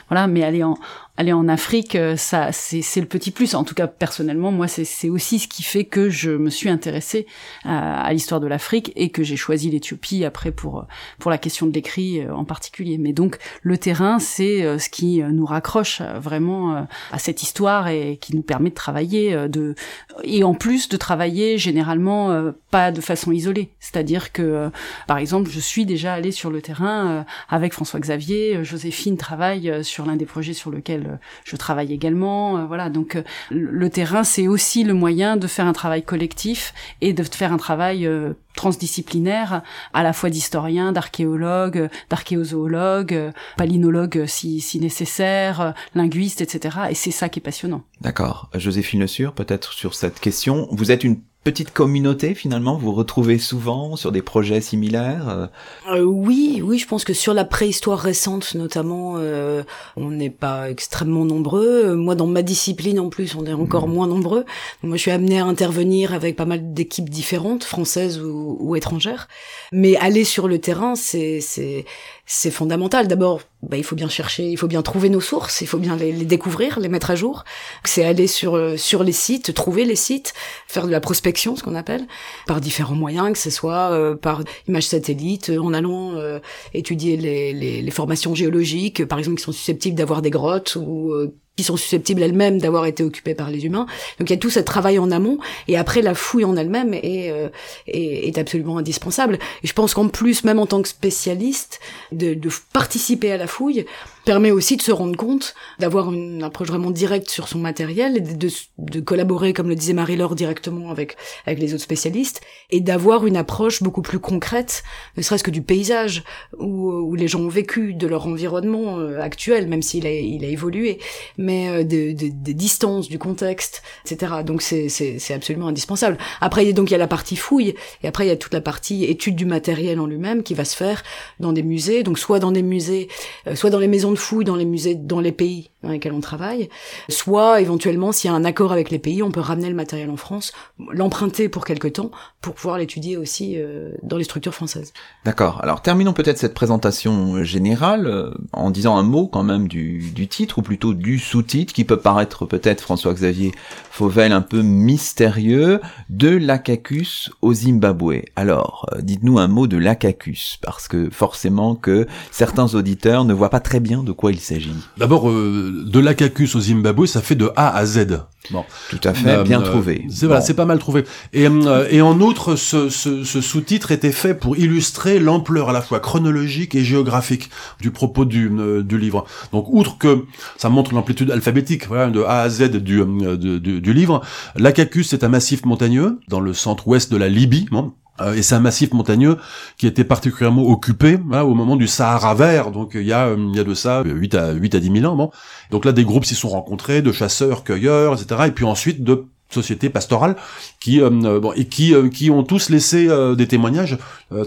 [0.10, 0.78] voilà, mais aller en
[1.17, 3.56] aller en Afrique, euh, ça c'est le petit plus.
[3.56, 7.25] En tout cas, personnellement, moi, c'est aussi ce qui fait que je me suis intéressée
[7.63, 10.86] à, l'histoire de l'Afrique et que j'ai choisi l'Éthiopie après pour
[11.19, 12.97] pour la question de l'écrit euh, en particulier.
[12.97, 18.17] Mais donc, le terrain, c'est euh, ce qui nous raccroche vraiment à cette histoire et
[18.17, 19.75] qui nous permet de travailler de
[20.23, 23.69] et en plus de travailler généralement pas de façon isolée.
[23.80, 24.69] C'est-à-dire que,
[25.08, 30.06] par exemple, je suis déjà allée sur le terrain avec François Xavier, Joséphine travaille sur
[30.06, 32.58] l'un des projets sur lequel euh, je travaille également.
[32.58, 36.74] Euh, voilà, donc euh, le terrain, c'est aussi le moyen de faire un travail collectif
[37.02, 38.10] et de faire un travail
[38.56, 39.62] transdisciplinaire,
[39.94, 46.78] à la fois d'historiens, d'archéologues, d'archéozoologues, palinologues si, nécessaire, linguistes, etc.
[46.89, 47.84] Et c'est ça qui est passionnant.
[48.02, 48.50] D'accord.
[48.56, 50.68] Joséphine Le Sur, peut-être sur cette question.
[50.72, 55.45] Vous êtes une petite communauté finalement Vous retrouvez souvent sur des projets similaires euh
[55.91, 59.62] euh, Oui, oui, je pense que sur la préhistoire récente notamment, euh,
[59.95, 61.95] on n'est pas extrêmement nombreux.
[61.95, 63.93] Moi, dans ma discipline en plus, on est encore mmh.
[63.93, 64.43] moins nombreux.
[64.81, 69.27] Moi, je suis amenée à intervenir avec pas mal d'équipes différentes, françaises ou, ou étrangères.
[69.71, 71.86] Mais aller sur le terrain, c'est c'est
[72.26, 73.08] c'est fondamental.
[73.08, 75.96] D'abord, bah, il faut bien chercher, il faut bien trouver nos sources, il faut bien
[75.96, 77.44] les, découvrir, les mettre à jour.
[77.84, 80.34] C'est aller sur euh, sur les sites, trouver les sites,
[80.68, 82.08] faire de la prospection, ce qu'on appelle,
[82.48, 86.40] par différents moyens, que ce soit euh, par images satellites, en allant euh,
[86.74, 91.14] étudier les, les, les, formations géologiques, par exemple, qui sont susceptibles d'avoir des grottes ou
[91.56, 93.86] qui sont susceptibles elles-mêmes d'avoir été occupées par les humains.
[94.20, 96.94] Donc il y a tout ce travail en amont, et après la fouille en elle-même
[96.94, 97.50] est, euh,
[97.88, 99.39] est, absolument indispensable.
[99.63, 101.80] Et je pense qu'en plus, même en tant que spécialiste,
[102.12, 103.86] de, de participer à la fouille,
[104.26, 108.22] permet aussi de se rendre compte, d'avoir une approche vraiment directe sur son matériel, et
[108.22, 113.26] de, de, collaborer, comme le disait Marie-Laure, directement avec, avec les autres spécialistes, et d'avoir
[113.26, 114.84] une approche beaucoup plus concrète,
[115.16, 116.24] ne serait-ce que du paysage,
[116.60, 120.44] où, où les gens ont vécu, de leur environnement euh, actuel, même s'il a, il
[120.44, 121.00] a évolué,
[121.38, 124.34] mais euh, des de, de distances, du contexte, etc.
[124.46, 126.18] Donc c'est absolument indispensable.
[126.42, 128.62] Après, donc il y a la partie fouille, et après il y a toute la
[128.62, 131.04] partie étude du matériel en lui-même qui va se faire
[131.40, 133.08] dans des musées, donc soit dans des musées,
[133.48, 136.19] euh, soit dans les maisons fouille dans les musées, dans les pays dans lesquels on
[136.19, 136.69] travaille,
[137.10, 140.10] soit éventuellement, s'il y a un accord avec les pays, on peut ramener le matériel
[140.10, 140.51] en France,
[140.91, 144.93] l'emprunter pour quelque temps, pour pouvoir l'étudier aussi euh, dans les structures françaises.
[145.23, 145.60] D'accord.
[145.63, 150.28] Alors terminons peut-être cette présentation générale euh, en disant un mot quand même du, du
[150.28, 153.51] titre, ou plutôt du sous-titre, qui peut paraître peut-être, François-Xavier
[153.91, 158.23] Fauvel, un peu mystérieux, de l'Acacus au Zimbabwe.
[158.36, 163.49] Alors, euh, dites-nous un mot de l'Acacus, parce que forcément que certains auditeurs ne voient
[163.49, 164.72] pas très bien de quoi il s'agit.
[164.98, 168.22] D'abord, euh, de l'Acacus au Zimbabwe, ça fait de A à Z.
[168.52, 168.63] Bon.
[168.89, 170.06] Tout à fait, bien euh, trouvé.
[170.10, 171.04] C'est voilà, c'est pas mal trouvé.
[171.34, 175.74] Et, euh, et en outre, ce, ce, ce sous-titre était fait pour illustrer l'ampleur à
[175.74, 177.50] la fois chronologique et géographique
[177.82, 178.52] du propos du,
[178.84, 179.26] du livre.
[179.52, 180.26] Donc, outre que
[180.58, 183.04] ça montre l'amplitude alphabétique, voilà, de A à Z du,
[183.38, 184.22] du, du livre,
[184.56, 187.65] l'Acacus est un massif montagneux dans le centre-ouest de la Libye.
[187.72, 188.05] Bon, euh,
[188.36, 189.38] et c'est un massif montagneux
[189.78, 193.36] qui était particulièrement occupé hein, au moment du Sahara vert, donc il y a, euh,
[193.38, 195.15] il y a de ça 8 à, 8 à 10 000 ans.
[195.15, 195.32] Bon.
[195.71, 198.43] Donc là, des groupes s'y sont rencontrés, de chasseurs, cueilleurs, etc.
[198.47, 200.36] Et puis ensuite de sociétés pastorales
[200.80, 203.99] qui bon, et qui qui ont tous laissé des témoignages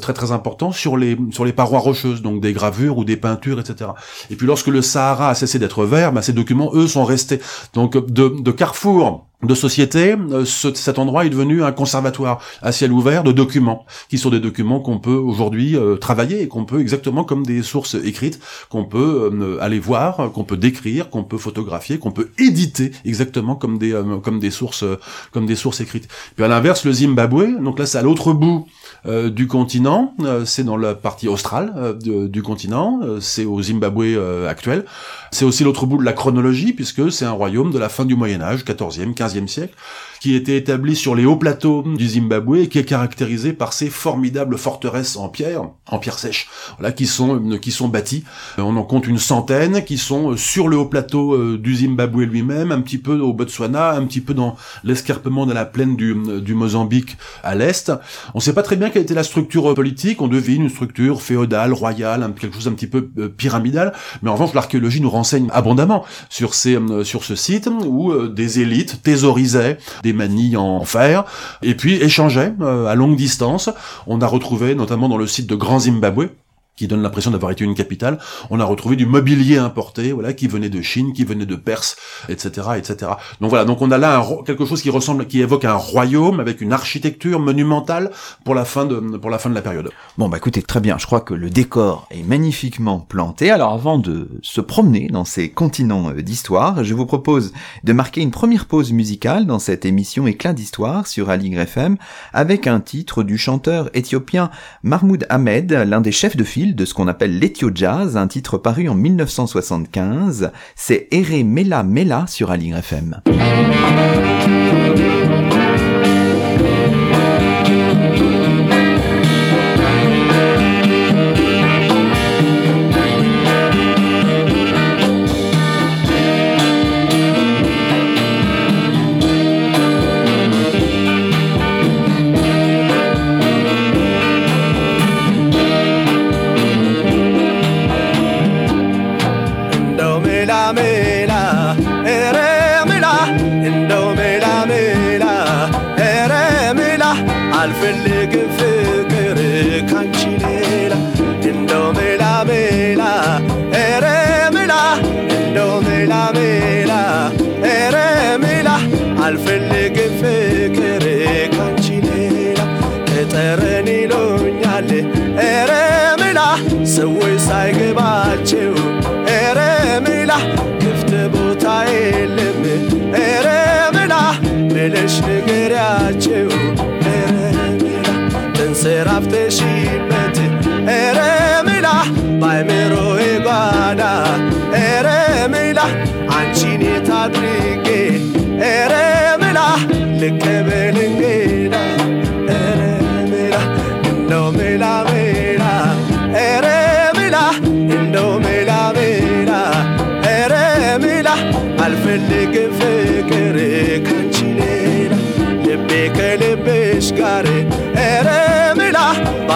[0.03, 3.61] très très importants sur les sur les parois rocheuses donc des gravures ou des peintures
[3.61, 3.93] etc
[4.29, 7.41] et puis lorsque le Sahara a cessé d'être vert bah, ces documents eux sont restés
[7.75, 12.91] donc de, de Carrefour de société, euh, cet endroit est devenu un conservatoire à ciel
[12.91, 16.81] ouvert de documents, qui sont des documents qu'on peut aujourd'hui euh, travailler et qu'on peut
[16.81, 21.39] exactement comme des sources écrites, qu'on peut euh, aller voir, qu'on peut décrire, qu'on peut
[21.39, 24.85] photographier, qu'on peut éditer exactement comme des comme des sources
[25.33, 26.09] comme des sources écrites.
[26.35, 28.67] Puis à l'inverse, le Zimbabwe, donc là c'est à l'autre bout
[29.07, 34.85] du continent, c'est dans la partie australe du continent, c'est au Zimbabwe actuel.
[35.31, 38.17] C'est aussi l'autre bout de la chronologie puisque c'est un royaume de la fin du
[38.17, 39.75] Moyen Âge, 14e, 15e siècle,
[40.21, 43.91] qui était établi sur les hauts plateaux du Zimbabwe et qui est caractérisé par ces
[43.91, 48.25] formidables forteresses en pierre, en pierre sèche, voilà, qui sont qui sont bâties.
[48.59, 51.77] Euh, on en compte une centaine qui sont euh, sur le haut plateau euh, du
[51.77, 55.97] Zimbabwe lui-même, un petit peu au Botswana, un petit peu dans l'escarpement de la plaine
[55.97, 56.15] du,
[56.55, 57.93] Mozambique à l'est.
[58.35, 60.21] On ne sait pas très bien quelle était la structure politique.
[60.21, 63.03] On devine une structure féodale, royale, quelque chose un petit peu
[63.37, 63.93] pyramidal.
[64.23, 69.03] Mais en revanche, l'archéologie nous renseigne abondamment sur ces sur ce site où des élites
[69.03, 69.79] thésaurisaient
[70.13, 71.25] manilles en fer,
[71.63, 73.71] et puis échangeaient euh, à longue distance.
[74.07, 76.31] On a retrouvé, notamment dans le site de Grand Zimbabwe,
[76.79, 78.19] qui donne l'impression d'avoir été une capitale.
[78.51, 81.97] On a retrouvé du mobilier importé, voilà, qui venait de Chine, qui venait de Perse,
[82.29, 83.13] etc., etc.
[83.41, 86.61] Donc voilà, donc on a là quelque chose qui ressemble, qui évoque un royaume avec
[86.61, 88.11] une architecture monumentale
[88.45, 89.91] pour la fin de, pour la fin de la période.
[90.17, 90.99] Bon, bah écoutez, très bien.
[90.99, 93.51] Je crois que le décor est magnifiquement planté.
[93.51, 98.21] Alors avant de se promener dans ces continents euh, d'histoire, je vous propose de marquer
[98.21, 101.97] une première pause musicale dans cette émission Éclat d'histoire sur Aligre FM
[102.33, 104.51] avec un titre du chanteur éthiopien
[104.83, 108.59] Mahmoud Ahmed, l'un des chefs de file de ce qu'on appelle l'Ethio Jazz, un titre
[108.59, 110.51] paru en 1975.
[110.77, 113.21] C'est Ere Mela Mela sur Aligre FM.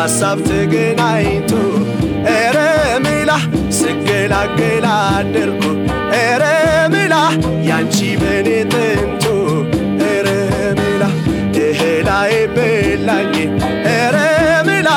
[0.01, 1.51] በሀሳብ ተገናኝቶ
[2.33, 2.57] ኤረ
[3.05, 3.31] ምላ
[3.79, 5.63] ስገላገላ አደርኩ
[6.21, 6.43] ኤረ
[6.93, 7.15] ምላ
[7.69, 9.25] ያንቺ በኔ ጥንቱ
[10.09, 10.27] ኤረ
[10.79, 11.03] ምላ
[11.61, 13.33] እህላዬ በላኝ
[13.93, 14.17] ኤረ
[14.67, 14.89] ምላ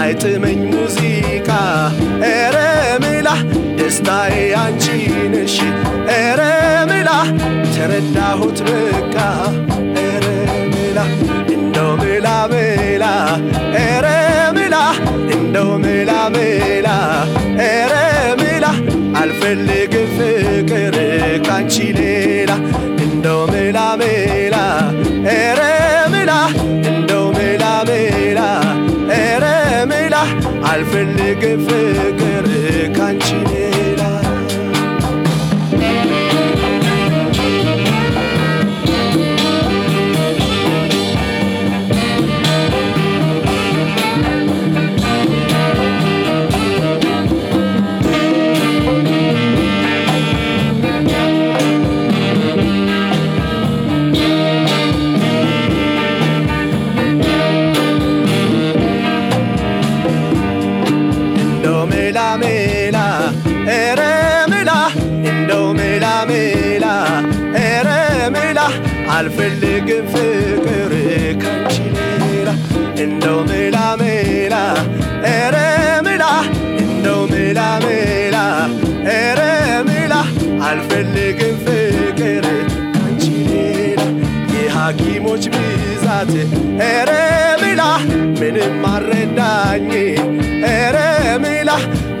[0.00, 1.48] አይጥመኝ ሙዚቃ
[2.30, 2.56] ኤረ
[3.04, 3.28] ምላ
[3.78, 4.84] ደስታዬ አንቺ
[5.34, 5.56] ነሽ
[6.16, 6.40] ኤረ
[6.90, 7.10] ምላ
[7.74, 9.16] ተረዳሁት በቃ
[10.04, 10.26] ኤረ
[10.74, 10.98] ምላ
[11.54, 13.04] እንደው ምላ ምላ
[13.82, 14.06] ኤረ
[15.54, 16.88] እንደው ምላ ምላ
[17.66, 17.94] ኤረ
[18.40, 18.66] ምላ
[19.20, 20.96] አልፈልግም ፍቅር
[21.46, 22.52] ካንቺ ሌላ
[23.04, 24.56] እንደው ምላ ምላ
[25.34, 25.60] ኤረ
[26.14, 26.32] ምላ
[26.90, 28.40] እንደው ምላ ምላ
[29.18, 29.44] ኤረ
[29.92, 30.16] ምላ
[30.72, 32.23] አልፈልግም ፍቅር
[69.44, 70.92] አልፈልግም ፍቅር
[71.42, 71.74] ካንቺ
[72.22, 72.50] ሌላ
[73.04, 74.54] እንደው ሜላ ሜላ
[75.30, 75.56] ኧረ
[76.06, 76.24] ሜላ
[76.82, 78.36] እንደው ሜላ ሜላ
[79.08, 79.40] ኧረ
[79.88, 80.14] ሜላ
[80.68, 82.46] አልፈልግም ፍቅር
[82.96, 84.00] ካንቺ ሌላ
[84.54, 86.32] የሐኪሞች ብዛት
[86.86, 87.12] ኧረ
[87.64, 87.82] ሜላ
[88.40, 89.90] ምንም አረዳኝ
[90.70, 90.98] ኧረ
[91.44, 91.70] ሜላ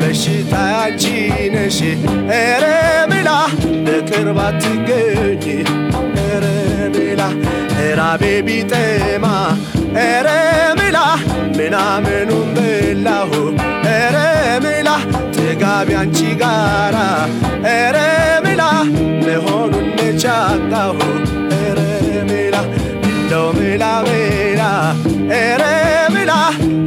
[0.00, 1.04] በሽታ አንቺ
[1.56, 1.78] ነሽ
[2.34, 2.66] ኧረ
[3.12, 3.30] ሜላ
[3.86, 5.46] በቅርብ አትገኝ
[6.84, 7.22] ኧረ ሜላ
[8.00, 9.26] ራቤ ቢጠማ
[9.98, 10.28] ኧረ
[10.78, 10.98] ሜላ
[11.56, 13.30] ምናምኑን በላሁ
[13.86, 14.16] ኧረ
[14.64, 14.88] ሜላ
[15.36, 16.96] ጥጋቢ አንቺ ጋራ
[17.66, 17.98] ኧረ
[18.46, 18.62] ሜላ
[19.26, 20.98] መሆኑን ነቻጣሁ
[21.56, 21.80] ኧረ
[22.30, 22.56] ሜላ
[23.10, 24.62] እንደው ሜላ ሜላ
[25.32, 25.64] ኧረ
[26.16, 26.32] ሜላ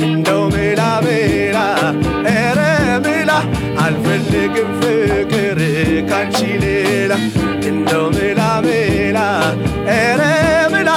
[0.10, 2.07] እንደው ሜላ ሜላ ኧረ ሜላ
[3.88, 5.60] አልፈልግም ፍቅር
[6.10, 7.14] ካንቺ ሌላ
[7.70, 9.20] እንደው ሜላ ሜላ
[9.90, 10.22] ኧረ
[10.74, 10.92] ሜላ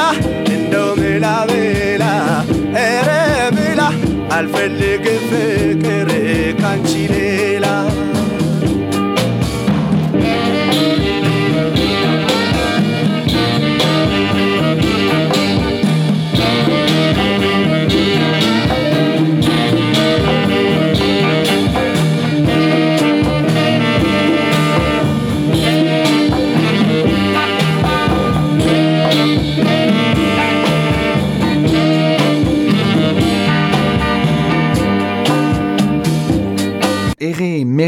[0.55, 2.05] እንደው ሜላ ሜላ
[2.79, 3.11] ኧረ
[3.59, 3.81] ሜላ
[4.37, 6.11] አልፈልግም ፍቅር
[6.63, 7.60] ካንቺ ሌላ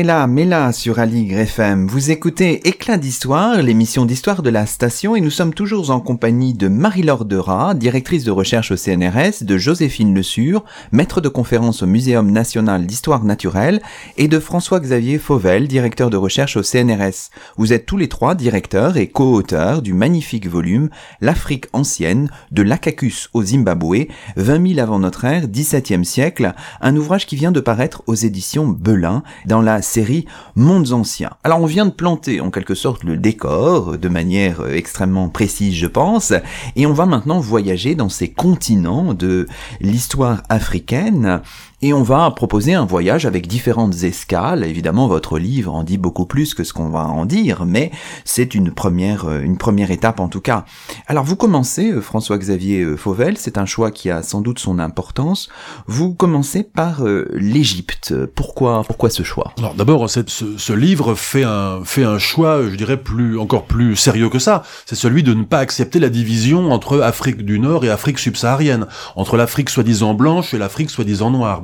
[0.04, 1.88] Erré, Mela, sur Aligre FM.
[1.88, 6.54] Vous écoutez Éclat d'Histoire, l'émission d'histoire de la station, et nous sommes toujours en compagnie
[6.54, 11.84] de Marie-Laure Dera, directrice de recherche au CNRS, de Joséphine Le Sur, maître de conférence
[11.84, 13.82] au Muséum national d'histoire naturelle,
[14.18, 17.30] et de François-Xavier Fauvel, directeur de recherche au CNRS.
[17.58, 20.90] Vous êtes tous les trois directeurs et co-auteurs du magnifique volume
[21.22, 27.26] L'Afrique ancienne, de l'Akacus au Zimbabwe, 20 000 avant notre ère, 17e siècle, un ouvrage
[27.26, 30.26] qui vient de paraître aux éditions Belin, dans la série
[30.56, 31.30] Mondes anciens.
[31.44, 35.76] Alors on vient de planter en quelque sorte le décor de manière euh, extrêmement précise
[35.76, 36.34] je pense
[36.76, 39.48] et on va maintenant voyager dans ces continents de
[39.82, 41.42] l'histoire africaine
[41.84, 44.64] et on va proposer un voyage avec différentes escales.
[44.64, 47.92] Évidemment, votre livre en dit beaucoup plus que ce qu'on va en dire, mais
[48.24, 50.64] c'est une première, euh, une première étape en tout cas.
[51.08, 55.50] Alors vous commencez, euh, François-Xavier Fauvel, c'est un choix qui a sans doute son importance.
[55.86, 58.16] Vous commencez par euh, l'Égypte.
[58.34, 59.52] Pourquoi, pourquoi ce choix?
[59.58, 64.30] Alors d'abord, ce, livre fait un, fait un choix, je dirais, plus, encore plus sérieux
[64.30, 64.64] que ça.
[64.86, 68.88] C'est celui de ne pas accepter la division entre Afrique du Nord et Afrique subsaharienne,
[69.18, 71.62] entre l'Afrique soi-disant blanche et l'Afrique soi-disant noire.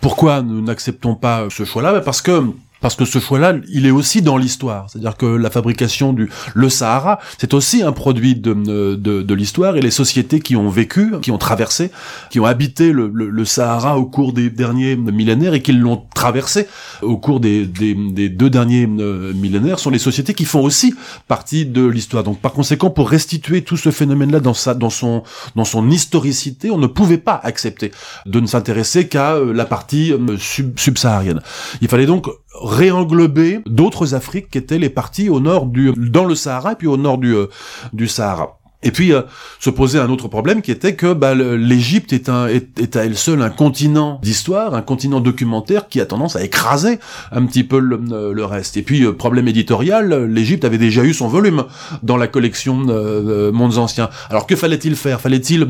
[0.00, 2.00] Pourquoi nous n'acceptons pas ce choix-là?
[2.00, 2.42] Parce que
[2.84, 4.90] parce que ce choix-là, il est aussi dans l'histoire.
[4.90, 9.78] C'est-à-dire que la fabrication du le Sahara, c'est aussi un produit de, de, de l'histoire
[9.78, 11.90] et les sociétés qui ont vécu, qui ont traversé,
[12.28, 16.02] qui ont habité le, le, le Sahara au cours des derniers millénaires et qui l'ont
[16.14, 16.68] traversé
[17.00, 20.94] au cours des, des, des, deux derniers millénaires sont les sociétés qui font aussi
[21.26, 22.22] partie de l'histoire.
[22.22, 25.22] Donc par conséquent, pour restituer tout ce phénomène-là dans sa dans son
[25.56, 27.92] dans son historicité, on ne pouvait pas accepter
[28.26, 31.40] de ne s'intéresser qu'à la partie sub, subsaharienne.
[31.80, 32.26] Il fallait donc
[32.62, 36.86] réenglober d'autres Afriques qui étaient les parties au nord du dans le Sahara et puis
[36.86, 37.34] au nord du
[37.92, 38.58] du Sahara.
[38.84, 39.22] Et puis euh,
[39.58, 43.16] se posait un autre problème qui était que bah, l'Égypte est, est, est, à elle
[43.16, 46.98] seule un continent d'histoire, un continent documentaire qui a tendance à écraser
[47.32, 48.76] un petit peu le, le reste.
[48.76, 51.64] Et puis euh, problème éditorial, l'Égypte avait déjà eu son volume
[52.02, 54.10] dans la collection euh, Mondes Anciens.
[54.28, 55.20] Alors que fallait-il faire?
[55.20, 55.66] Fallait-il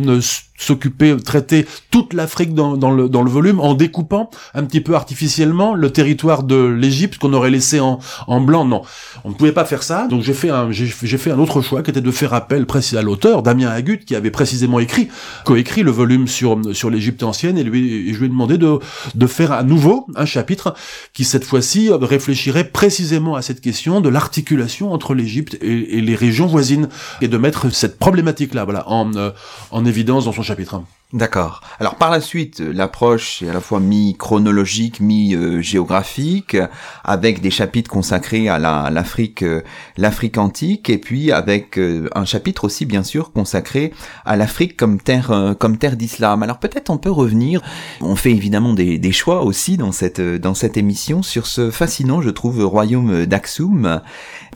[0.57, 5.75] s'occuper, traiter toute l'Afrique dans, le, dans le volume en découpant un petit peu artificiellement
[5.75, 8.83] le territoire de l'Égypte qu'on aurait laissé en, en blanc Non,
[9.25, 10.07] on ne pouvait pas faire ça.
[10.07, 12.95] Donc j'ai fait un j'ai fait un autre choix qui était de faire appel précisément
[13.03, 15.09] l'auteur, Damien Agut, qui avait précisément écrit,
[15.45, 18.79] coécrit le volume sur, sur l'Égypte ancienne, et, lui, je lui ai demandé de,
[19.15, 20.75] de faire à nouveau un chapitre
[21.13, 26.47] qui, cette fois-ci, réfléchirait précisément à cette question de l'articulation entre l'Égypte et, les régions
[26.47, 26.89] voisines,
[27.21, 29.31] et de mettre cette problématique-là, voilà, en, euh,
[29.71, 30.85] en évidence dans son chapitre.
[31.15, 31.61] D'accord.
[31.79, 36.57] Alors par la suite, l'approche est à la fois mi-chronologique, mi-géographique,
[37.05, 39.45] avec des chapitres consacrés à l'Afrique,
[39.97, 43.93] l'Afrique antique, et puis avec un chapitre aussi bien sûr consacré
[44.25, 46.43] à l'Afrique comme terre, comme terre d'islam.
[46.43, 47.63] Alors peut-être on peut revenir.
[48.01, 52.23] On fait évidemment des, des, choix aussi dans cette dans cette émission sur ce fascinant,
[52.23, 54.01] je trouve, royaume d'Aksum,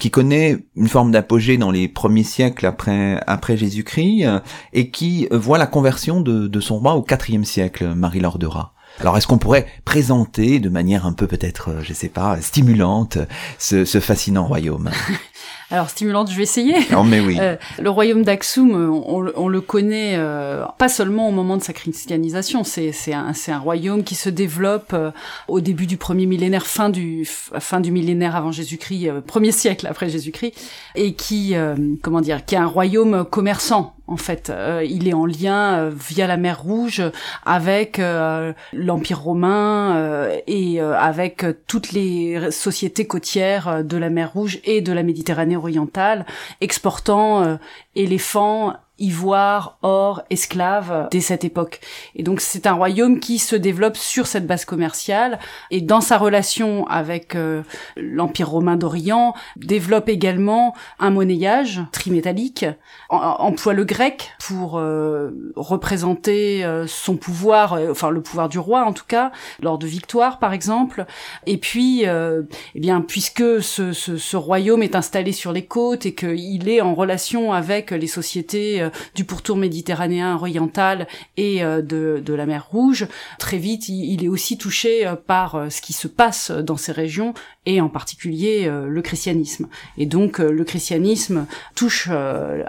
[0.00, 4.26] qui connaît une forme d'apogée dans les premiers siècles après après Jésus-Christ,
[4.72, 8.72] et qui voit la conversion de de son roi au IVe siècle, Marie-Laure de Rat.
[9.00, 13.18] Alors est-ce qu'on pourrait présenter de manière un peu peut-être, euh, je sais pas, stimulante
[13.58, 14.90] ce, ce fascinant royaume?
[15.70, 16.74] Alors stimulante, je vais essayer.
[16.90, 17.38] Non mais oui.
[17.48, 21.72] Euh, le royaume d'Aksum, on, on, le connaît euh, pas seulement au moment de sa
[21.72, 25.12] christianisation, c'est c'est un c'est un royaume qui se développe euh,
[25.46, 29.86] au début du premier millénaire, fin du fin du millénaire avant Jésus-Christ, euh, premier siècle
[29.86, 30.52] après Jésus-Christ,
[30.96, 31.54] et qui
[32.02, 34.50] comment dire, qui est un royaume commerçant en fait.
[34.50, 37.02] Euh, il est en lien euh, via la mer Rouge
[37.44, 44.80] avec euh, l'Empire romain et avec toutes les sociétés côtières de la mer Rouge et
[44.80, 46.24] de la Méditerranée orientale,
[46.60, 47.58] exportant
[47.94, 51.80] éléphants ivoire, or, esclaves dès cette époque.
[52.16, 55.38] Et donc c'est un royaume qui se développe sur cette base commerciale
[55.70, 57.62] et dans sa relation avec euh,
[57.96, 62.66] l'Empire romain d'Orient développe également un monnayage trimétallique,
[63.08, 68.92] emploie le grec pour euh, représenter euh, son pouvoir, enfin le pouvoir du roi en
[68.92, 71.06] tout cas, lors de victoires par exemple.
[71.46, 76.14] Et puis, eh bien puisque ce, ce, ce royaume est installé sur les côtes et
[76.14, 82.34] qu'il est en relation avec les sociétés du pourtour méditerranéen oriental et euh, de, de
[82.34, 83.06] la mer Rouge,
[83.38, 87.34] très vite, il, est aussi touché euh, par ce qui se passe dans ces régions
[87.66, 89.68] et en particulier le christianisme.
[89.98, 92.08] Et donc le christianisme touche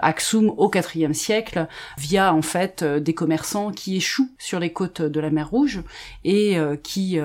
[0.02, 5.20] Aksum au IVe siècle via en fait des commerçants qui échouent sur les côtes de
[5.20, 5.80] la mer Rouge
[6.24, 7.18] et qui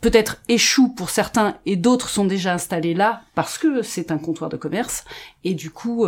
[0.00, 4.48] peut-être échouent pour certains et d'autres sont déjà installés là parce que c'est un comptoir
[4.48, 5.04] de commerce
[5.44, 6.06] et du coup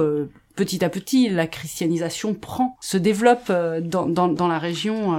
[0.54, 5.18] petit à petit, la christianisation prend, se développe euh, dans, dans, dans la région euh,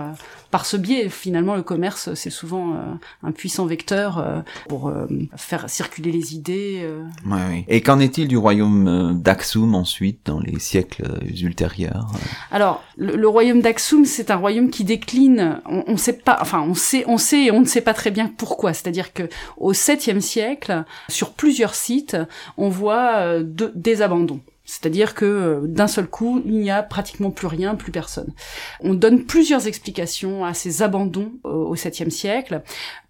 [0.51, 1.09] par ce biais.
[1.09, 2.77] Finalement, le commerce, c'est souvent euh,
[3.23, 4.93] un puissant vecteur pour
[5.35, 6.87] faire circuler les idées.
[7.25, 7.65] Ouais, oui.
[7.67, 11.03] Et qu'en est-il du royaume d'Aksum ensuite, dans les siècles
[11.41, 12.07] ultérieurs
[12.51, 15.59] Alors, le, royaume d'Aksum, c'est un royaume qui décline.
[15.65, 18.11] On, on sait pas, enfin, on sait, on sait, et on ne sait pas très
[18.11, 18.73] bien pourquoi.
[18.73, 19.23] C'est-à-dire que
[19.57, 22.17] au 7e siècle, sur plusieurs sites,
[22.57, 24.39] on voit de, des abandons.
[24.65, 28.33] C'est-à-dire que euh, d'un seul coup, il n'y a pratiquement plus rien, plus personne.
[28.79, 32.61] On donne plusieurs explications à ces abandons au 7e siècle.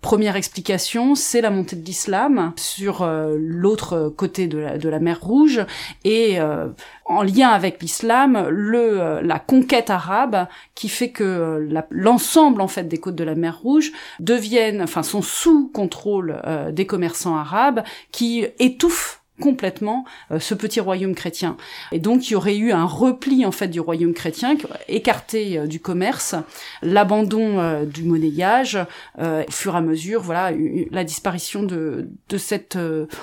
[0.01, 4.99] Première explication, c'est la montée de l'islam sur euh, l'autre côté de la, de la
[4.99, 5.63] mer Rouge
[6.03, 6.69] et euh,
[7.05, 12.97] en lien avec l'islam, le la conquête arabe qui fait que l'ensemble en fait des
[12.97, 16.41] côtes de la mer Rouge deviennent, enfin, sont sous contrôle
[16.71, 21.57] des commerçants arabes qui étouffent complètement euh, ce petit royaume chrétien.
[21.91, 24.55] Et donc il y aurait eu un repli en fait du royaume chrétien,
[24.87, 26.35] écarté euh, du commerce,
[26.83, 28.77] l'abandon euh, du monnayage,
[29.19, 30.51] au fur et à mesure, voilà,
[30.91, 32.77] la disparition de, de cette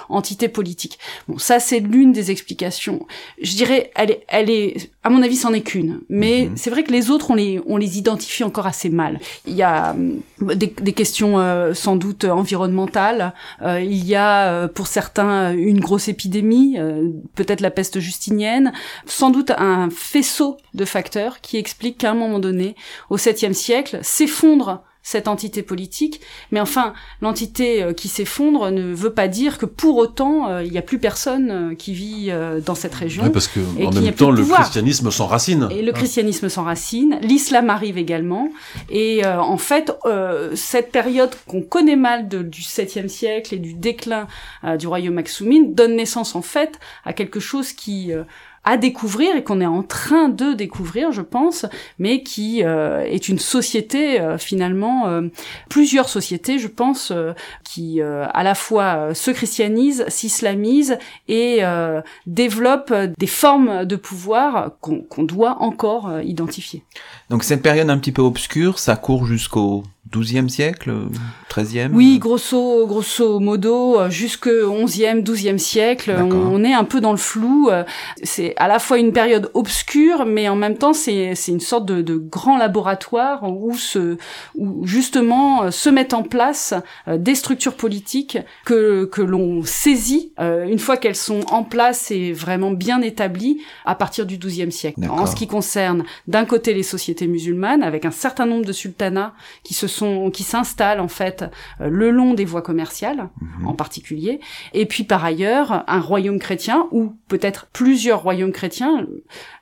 [0.08, 0.98] entité politique.
[1.28, 3.06] Bon, ça c'est l'une des explications.
[3.40, 6.00] Je dirais, elle est, elle est, à mon avis, c'en est qu'une.
[6.08, 6.56] Mais mhm.
[6.56, 9.20] c'est vrai que les autres, on les, on les identifie encore assez mal.
[9.46, 9.94] Il y a
[10.40, 11.36] des, des questions
[11.74, 13.32] sans doute environnementales.
[13.62, 18.72] il y a pour certains une grosse épidémie, euh, peut-être la peste justinienne,
[19.06, 22.74] sans doute un faisceau de facteurs qui expliquent qu'à un moment donné,
[23.10, 26.20] au 7e siècle, s'effondre cette entité politique,
[26.50, 30.70] mais enfin, l'entité euh, qui s'effondre ne veut pas dire que pour autant, euh, il
[30.70, 32.30] n'y a plus personne qui vit
[32.64, 33.24] dans cette région.
[33.24, 35.68] Oui, parce que en même temps, le christianisme s'enracine.
[35.70, 38.50] Et le christianisme s'enracine, l'islam arrive également,
[38.90, 39.92] et en fait,
[40.54, 44.26] cette période qu'on connaît mal de, du 7e siècle et du déclin
[44.78, 48.12] du royaume Aksumine donne naissance en fait à quelque chose qui
[48.64, 51.64] à découvrir et qu'on est en train de découvrir, je pense,
[51.98, 55.28] mais qui euh, est une société euh, finalement, euh,
[55.70, 57.12] plusieurs sociétés, je pense,
[57.64, 60.98] qui à la fois se christianisent, s'islamisent
[61.28, 61.60] et
[62.26, 66.84] développent des formes de pouvoir qu'on doit encore identifier.
[67.28, 70.92] Donc cette période un petit peu obscure, ça court jusqu'au 12e siècle,
[71.50, 77.16] 13e Oui, grosso, grosso modo, jusque 11e, 12e siècle, on, est un peu dans le
[77.16, 77.70] flou.
[78.22, 82.02] C'est à la fois une période obscure, mais en même temps, c'est une sorte de,
[82.02, 84.16] de, grand laboratoire où, se,
[84.56, 86.74] où justement euh, se mettent en place
[87.08, 92.10] euh, des structures politiques que, que l'on saisit euh, une fois qu'elles sont en place
[92.10, 95.00] et vraiment bien établies à partir du 12e siècle.
[95.08, 99.34] En ce qui concerne d'un côté les sociétés musulmanes, avec un certain nombre de sultanats
[99.64, 99.99] qui se sont,
[100.32, 101.44] qui s'installent en fait
[101.80, 103.66] euh, le long des voies commerciales, mhm.
[103.66, 104.40] en particulier.
[104.72, 109.06] Et puis par ailleurs, un royaume chrétien ou peut-être plusieurs royaumes chrétiens.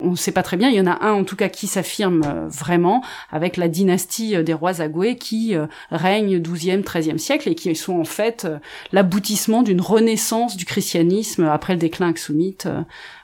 [0.00, 0.68] On ne sait pas très bien.
[0.68, 4.36] Il y en a un en tout cas qui s'affirme euh, vraiment avec la dynastie
[4.36, 5.56] euh, des rois Agoué qui
[5.90, 8.46] règne 12e, 13e siècle et qui sont en fait
[8.92, 12.68] l'aboutissement d'une renaissance du christianisme après le déclin aksumite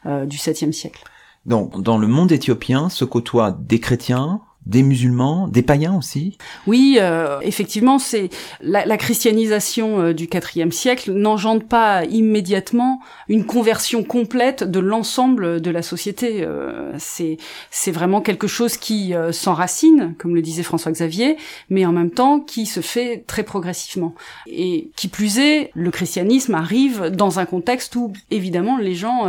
[0.04, 1.04] du 7e siècle.
[1.46, 6.38] Donc, dans le monde éthiopien se côtoient des chrétiens, des musulmans, des païens aussi?
[6.66, 13.44] Oui, euh, effectivement, c'est la, la, christianisation euh, du IVe siècle n'engendre pas immédiatement une
[13.44, 16.42] conversion complète de l'ensemble de la société.
[16.42, 17.36] Euh, c'est
[17.70, 21.36] c'est vraiment quelque chose qui s'enracine, comme le disait François Xavier,
[21.68, 24.14] mais en même temps qui se fait très progressivement.
[24.46, 29.26] Et qui plus est, le christianisme arrive dans un contexte où évidemment les gens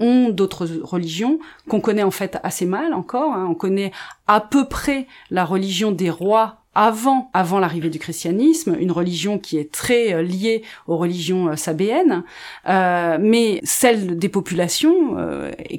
[0.00, 1.38] ont d'autres religions
[1.68, 3.32] qu'on connaît en fait assez mal encore.
[3.32, 3.46] Hein.
[3.50, 3.92] On connaît
[4.26, 9.56] à peu près la religion des rois avant, avant l'arrivée du christianisme, une religion qui
[9.56, 12.22] est très euh, liée aux religions euh, sabéennes,
[12.68, 15.16] euh, mais celle des populations,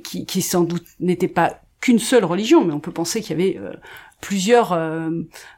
[0.03, 3.41] qui, qui sans doute n'était pas qu'une seule religion, mais on peut penser qu'il y
[3.41, 3.59] avait
[4.21, 5.09] plusieurs euh,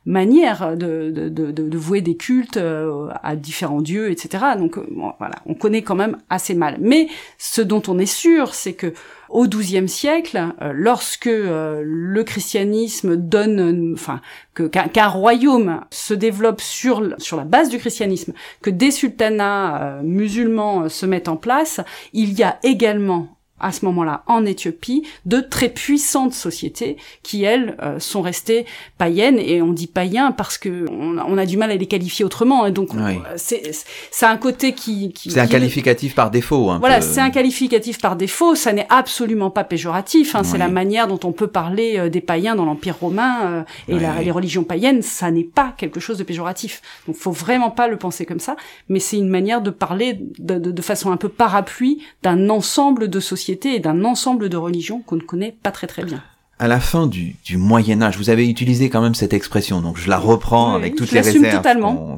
[0.05, 4.43] manières de, vouer des cultes euh, à différents dieux, etc.
[4.57, 4.85] Donc euh,
[5.17, 6.77] voilà, on connaît quand même assez mal.
[6.81, 7.07] Mais
[7.37, 8.93] ce dont on est sûr, c'est que
[9.29, 10.43] au XIIe siècle,
[10.73, 14.21] lorsque le christianisme donne, enfin,
[14.55, 18.33] qu'un royaume se développe sur sur la base du christianisme,
[18.63, 21.79] que des sultanats musulmans se mettent en place,
[22.11, 27.75] il y a également à ce moment-là en Éthiopie de très puissantes sociétés qui elles
[27.81, 28.65] euh, sont restées
[28.97, 29.39] païennes.
[29.39, 32.71] Et on dit païens parce que on, a du mal à les qualifier autrement et
[32.71, 37.21] donc euh, c'est un côté qui, qui c'est un qualificatif par défaut un voilà c'est
[37.21, 38.55] un qualificatif par défaut.
[38.55, 42.21] Ça n'est absolument pas péjoratif hein, c'est la manière dont on peut parler euh, des
[42.21, 45.01] païens dans l'empire romain et la, les religions païennes.
[45.01, 46.81] Ça n'est pas quelque chose de péjoratif.
[47.07, 48.55] Donc faut vraiment pas le penser comme ça.
[48.89, 53.07] Mais c'est une manière de parler de, de, de façon un peu parapluie d'un ensemble
[53.07, 56.23] de sociétés et d'un ensemble de religions qu'on ne connaît pas très très bien
[56.59, 59.97] à la fin du, du, Moyen Âge, vous avez utilisé quand même cette expression, donc
[59.97, 61.63] je la reprends avec toutes les réserves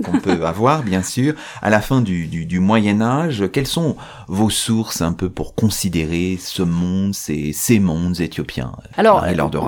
[0.04, 1.36] qu'on peut avoir, bien sûr.
[1.62, 3.96] À la fin du, du, du, Moyen Âge, quelles sont
[4.28, 9.24] vos sources un peu pour considérer ce monde, ces, ces mondes éthiopiens Alors,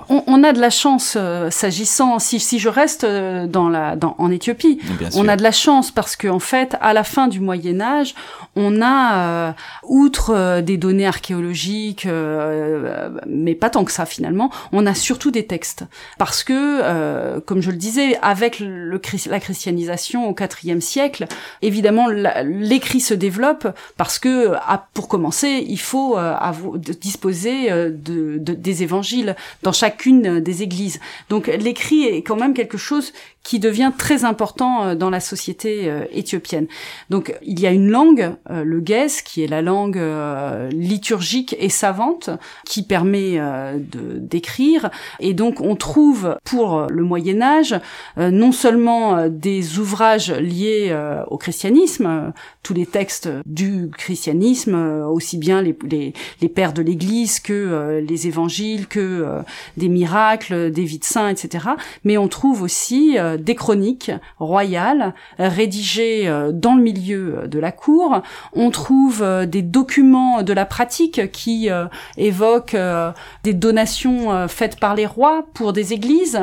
[0.10, 3.96] on, on, a de la chance, euh, s'agissant, si, si je reste euh, dans la,
[3.96, 4.80] dans, en Éthiopie,
[5.14, 8.16] on a de la chance parce qu'en en fait, à la fin du Moyen Âge,
[8.56, 9.52] on a, euh,
[9.84, 12.08] outre des données archéologiques,
[13.28, 15.84] mais pas tant que ça finalement, on a surtout des textes.
[16.18, 21.28] Parce que, euh, comme je le disais, avec le, la christianisation au IVe siècle,
[21.62, 24.54] évidemment, l'écrit se développe parce que,
[24.94, 26.36] pour commencer, il faut euh,
[27.02, 31.00] disposer euh, de, des évangiles dans chacune des églises.
[31.30, 35.90] Donc l'écrit est quand même quelque chose qui devient très important euh, dans la société
[35.90, 36.68] euh, éthiopienne.
[37.10, 40.00] Donc il y a une langue, le guès, qui est la langue
[40.72, 42.30] liturgique et savante,
[42.66, 44.20] qui permet de
[45.20, 47.76] Et donc on trouve pour le Moyen Âge
[48.18, 50.96] non seulement des ouvrages liés
[51.28, 54.76] au christianisme, tous les textes du christianisme,
[55.10, 59.26] aussi bien les, les, les pères de l'Église que les évangiles, que
[59.78, 61.66] des miracles, des vies de saints, etc.
[62.04, 68.22] Mais on trouve aussi des chroniques royales rédigées euh, dans le milieu de la cour.
[68.54, 71.86] On trouve euh, des documents de la pratique qui euh,
[72.18, 72.78] évoquent
[73.44, 76.40] des donations faites par les rois pour des églises,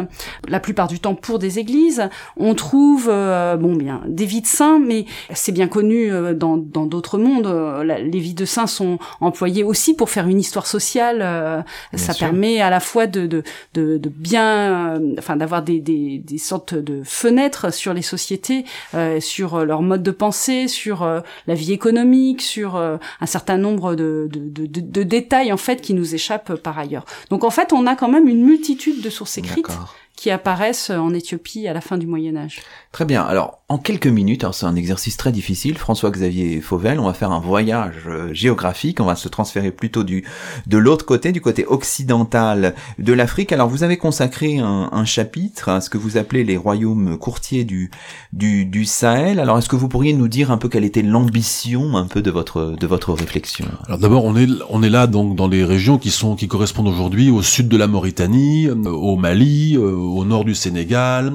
[0.49, 2.09] la plupart du temps pour des églises.
[2.37, 7.19] On trouve bon bien des vies de saints, mais c'est bien connu dans dans d'autres
[7.19, 7.49] mondes.
[7.85, 11.65] les vies de saints sont employées aussi pour faire une histoire sociale.
[11.95, 13.43] ça permet à la fois de de
[13.75, 19.21] de, de bien, enfin d'avoir des, des des sortes de fenêtres sur les sociétés, euh,
[19.21, 23.95] sur euh, leur mode de pensée, sur euh, la vie économique, sur un certain nombre
[23.95, 27.05] de, de, de, de, détails en fait qui nous échappent par ailleurs.
[27.31, 29.69] Donc en fait, on a quand même une multitude de sources écrites
[30.17, 32.61] qui apparaissent en Éthiopie à la fin du Moyen Âge.
[32.93, 33.23] Très bien.
[33.23, 35.79] Alors, en quelques minutes, c'est un exercice très difficile.
[35.79, 38.99] François-Xavier Fauvel, on va faire un voyage euh, géographique.
[38.99, 40.25] On va se transférer plutôt du
[40.67, 43.53] de l'autre côté, du côté occidental de l'Afrique.
[43.53, 47.93] Alors, vous avez consacré un, chapitre à ce que vous appelez les royaumes courtiers du
[48.33, 49.39] du, du Sahel.
[49.39, 52.31] Alors, est-ce que vous pourriez nous dire un peu quelle était l'ambition un peu de
[52.33, 53.67] votre de votre réflexion?
[53.87, 56.89] Alors, d'abord, on est on est là donc dans les régions qui sont qui correspondent
[56.89, 61.33] aujourd'hui au sud de la Mauritanie, euh, au Mali, euh, au nord du Sénégal.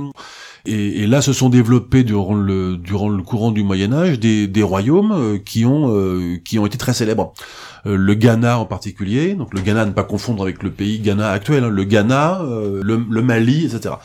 [0.66, 4.47] Et, et, là, se sont développés durant le durant le courant du Moyen Âge des,
[4.47, 7.34] des royaumes euh, qui ont euh, qui ont été très célèbres.
[7.86, 11.30] Euh, le Ghana en particulier, donc le Ghana ne pas confondre avec le pays Ghana
[11.30, 13.95] actuel, hein, le Ghana, le, le, Mali, etc.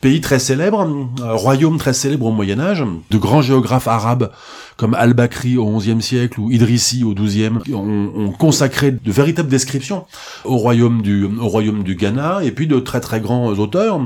[0.00, 4.30] pays très célèbre, un royaume très célèbre au Moyen Âge, de grands géographes arabes
[4.76, 10.04] comme Al-Bakri au XIe siècle ou Idrissi au XIIe, ont, ont consacré de véritables descriptions
[10.44, 14.00] au royaume du au royaume du Ghana, et puis de très très grands auteurs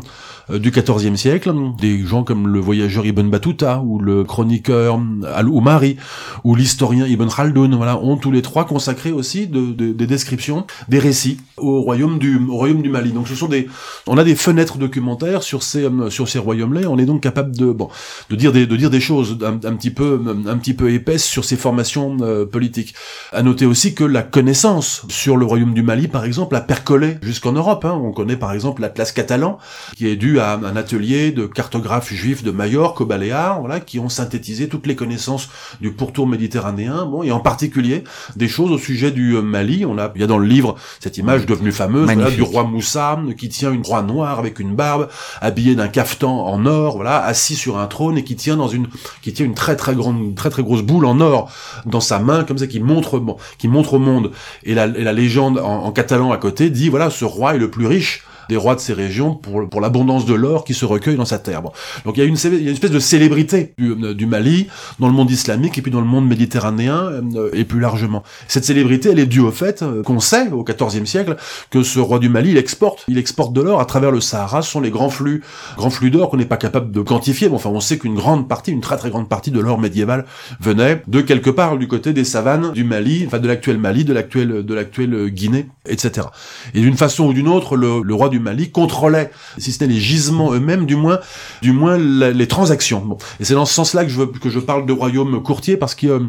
[0.51, 5.01] euh, du XIVe siècle, des gens comme le voyageur Ibn Battuta ou le chroniqueur
[5.35, 5.97] Al-Umari
[6.45, 10.67] ou l'historien Ibn Khaldun, voilà, ont tous les trois consacré aussi de, de, des descriptions,
[10.89, 13.13] des récits au royaume du au royaume du Mali.
[13.13, 13.69] Donc ce sont des,
[14.07, 16.89] on a des fenêtres documentaires sur ces sur ces royaumes-là.
[16.89, 17.89] On est donc capable de bon
[18.31, 20.23] de dire des de dire des choses un, petit peu
[20.59, 22.95] petit peu épaisses sur ces formations euh, politiques.
[23.33, 27.19] À noter aussi que la connaissance sur le royaume du Mali, par exemple, a percolé
[27.23, 27.85] jusqu'en Europe.
[27.85, 27.99] Hein.
[28.03, 29.59] On connaît par exemple l'Atlas catalan,
[29.97, 33.99] qui est dû à un atelier de cartographes juifs de Majorque au Baléares, voilà, qui
[33.99, 35.49] ont synthétisé toutes les connaissances
[35.81, 38.05] du pourtour méditerranéen, bon, et en particulier
[38.37, 39.85] des choses au sujet du euh, Mali.
[39.87, 43.19] On a, il y a dans le livre cette image devenue fameuse du roi Moussa
[43.39, 45.09] qui tient une croix noire avec une barbe,
[45.41, 48.89] habillé d'un cafetan en or, voilà, assis sur un trône et qui tient dans une,
[49.23, 51.51] qui tient une très très grande, très très grosse boule en or
[51.87, 53.23] dans sa main, comme ça, qui montre,
[53.59, 54.33] qui montre au monde.
[54.65, 57.87] Et la, légende en, en catalan à côté dit, voilà, ce roi est le plus
[57.87, 61.25] riche des rois de ces régions pour, pour l'abondance de l'or qui se recueille dans
[61.25, 61.63] sa terre.
[62.05, 64.69] Donc il y, a une, il y a une espèce de célébrité du, euh, Mali
[64.99, 68.23] dans le monde islamique et puis dans le monde méditerranéen euh, et plus largement.
[68.47, 71.37] Cette célébrité, elle est due au fait euh, qu'on sait au XIVe siècle
[71.71, 74.63] que ce roi du Mali, il exporte, il exporte de l'or à travers le Sahara.
[74.63, 75.43] Ce sont les grands flux,
[75.77, 77.49] grands flux d'or qu'on n'est pas capable de quantifier.
[77.49, 80.25] Bon, enfin, on sait qu'une grande partie, une très très grande partie de l'or médiéval
[80.61, 84.13] venait de quelque part du côté des savanes du Mali, enfin de l'actuel Mali, de
[84.13, 86.29] l'actuel de l'actuelle Guinée, etc.
[86.75, 89.93] Et d'une façon ou d'une autre, le, le roi du Mali contrôlait, si ce n'est
[89.93, 91.19] les gisements eux-mêmes, du moins,
[91.63, 93.01] du moins les transactions.
[93.01, 93.19] Bon.
[93.41, 95.95] Et c'est dans ce sens-là que je veux, que je parle de royaume courtier parce
[95.95, 96.21] qu'il euh,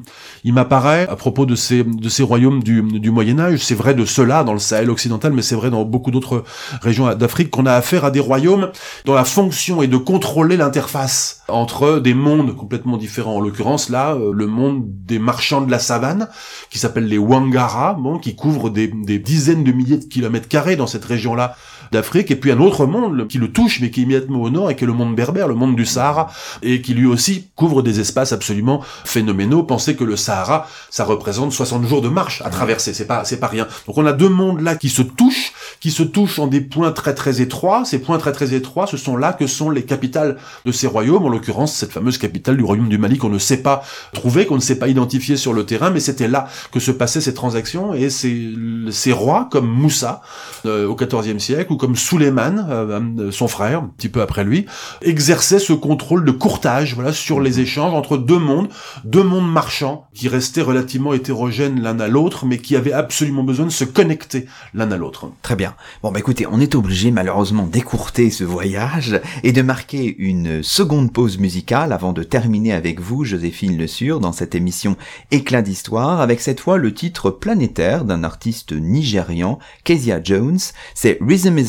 [0.45, 4.05] m'apparaît à propos de ces de ces royaumes du, du Moyen Âge, c'est vrai de
[4.05, 6.43] cela dans le Sahel occidental, mais c'est vrai dans beaucoup d'autres
[6.81, 8.71] régions d'Afrique qu'on a affaire à des royaumes
[9.05, 13.37] dont la fonction est de contrôler l'interface entre des mondes complètement différents.
[13.37, 16.29] En l'occurrence là, euh, le monde des marchands de la savane,
[16.69, 20.75] qui s'appelle les Wangara, bon, qui couvrent des, des dizaines de milliers de kilomètres carrés
[20.75, 21.55] dans cette région-là
[21.91, 24.71] d'Afrique, et puis un autre monde qui le touche, mais qui est immédiatement au nord,
[24.71, 26.31] et qui est le monde berbère, le monde du Sahara,
[26.61, 29.63] et qui lui aussi couvre des espaces absolument phénoménaux.
[29.63, 33.39] Pensez que le Sahara, ça représente 60 jours de marche à traverser, c'est pas, c'est
[33.39, 33.67] pas rien.
[33.87, 36.91] Donc on a deux mondes là qui se touchent, qui se touchent en des points
[36.91, 37.85] très très étroits.
[37.85, 41.25] Ces points très très étroits, ce sont là que sont les capitales de ces royaumes,
[41.25, 43.83] en l'occurrence cette fameuse capitale du royaume du Mali qu'on ne sait pas
[44.13, 47.21] trouver, qu'on ne sait pas identifier sur le terrain, mais c'était là que se passaient
[47.21, 48.53] ces transactions, et ces,
[48.91, 50.21] ces rois comme Moussa
[50.65, 54.67] euh, au XIVe siècle, comme Suleiman, euh, euh, son frère, un petit peu après lui,
[55.01, 58.69] exerçait ce contrôle de courtage, voilà, sur les échanges entre deux mondes,
[59.05, 63.65] deux mondes marchands qui restaient relativement hétérogènes l'un à l'autre, mais qui avaient absolument besoin
[63.65, 65.31] de se connecter l'un à l'autre.
[65.41, 65.73] Très bien.
[66.03, 71.11] Bon, bah écoutez, on est obligé malheureusement d'écourter ce voyage et de marquer une seconde
[71.11, 74.97] pause musicale avant de terminer avec vous, Joséphine Le Sur, dans cette émission
[75.31, 80.59] Éclat d'histoire, avec cette fois le titre planétaire d'un artiste nigérian, Kezia Jones.
[80.93, 81.68] C'est Rhythm is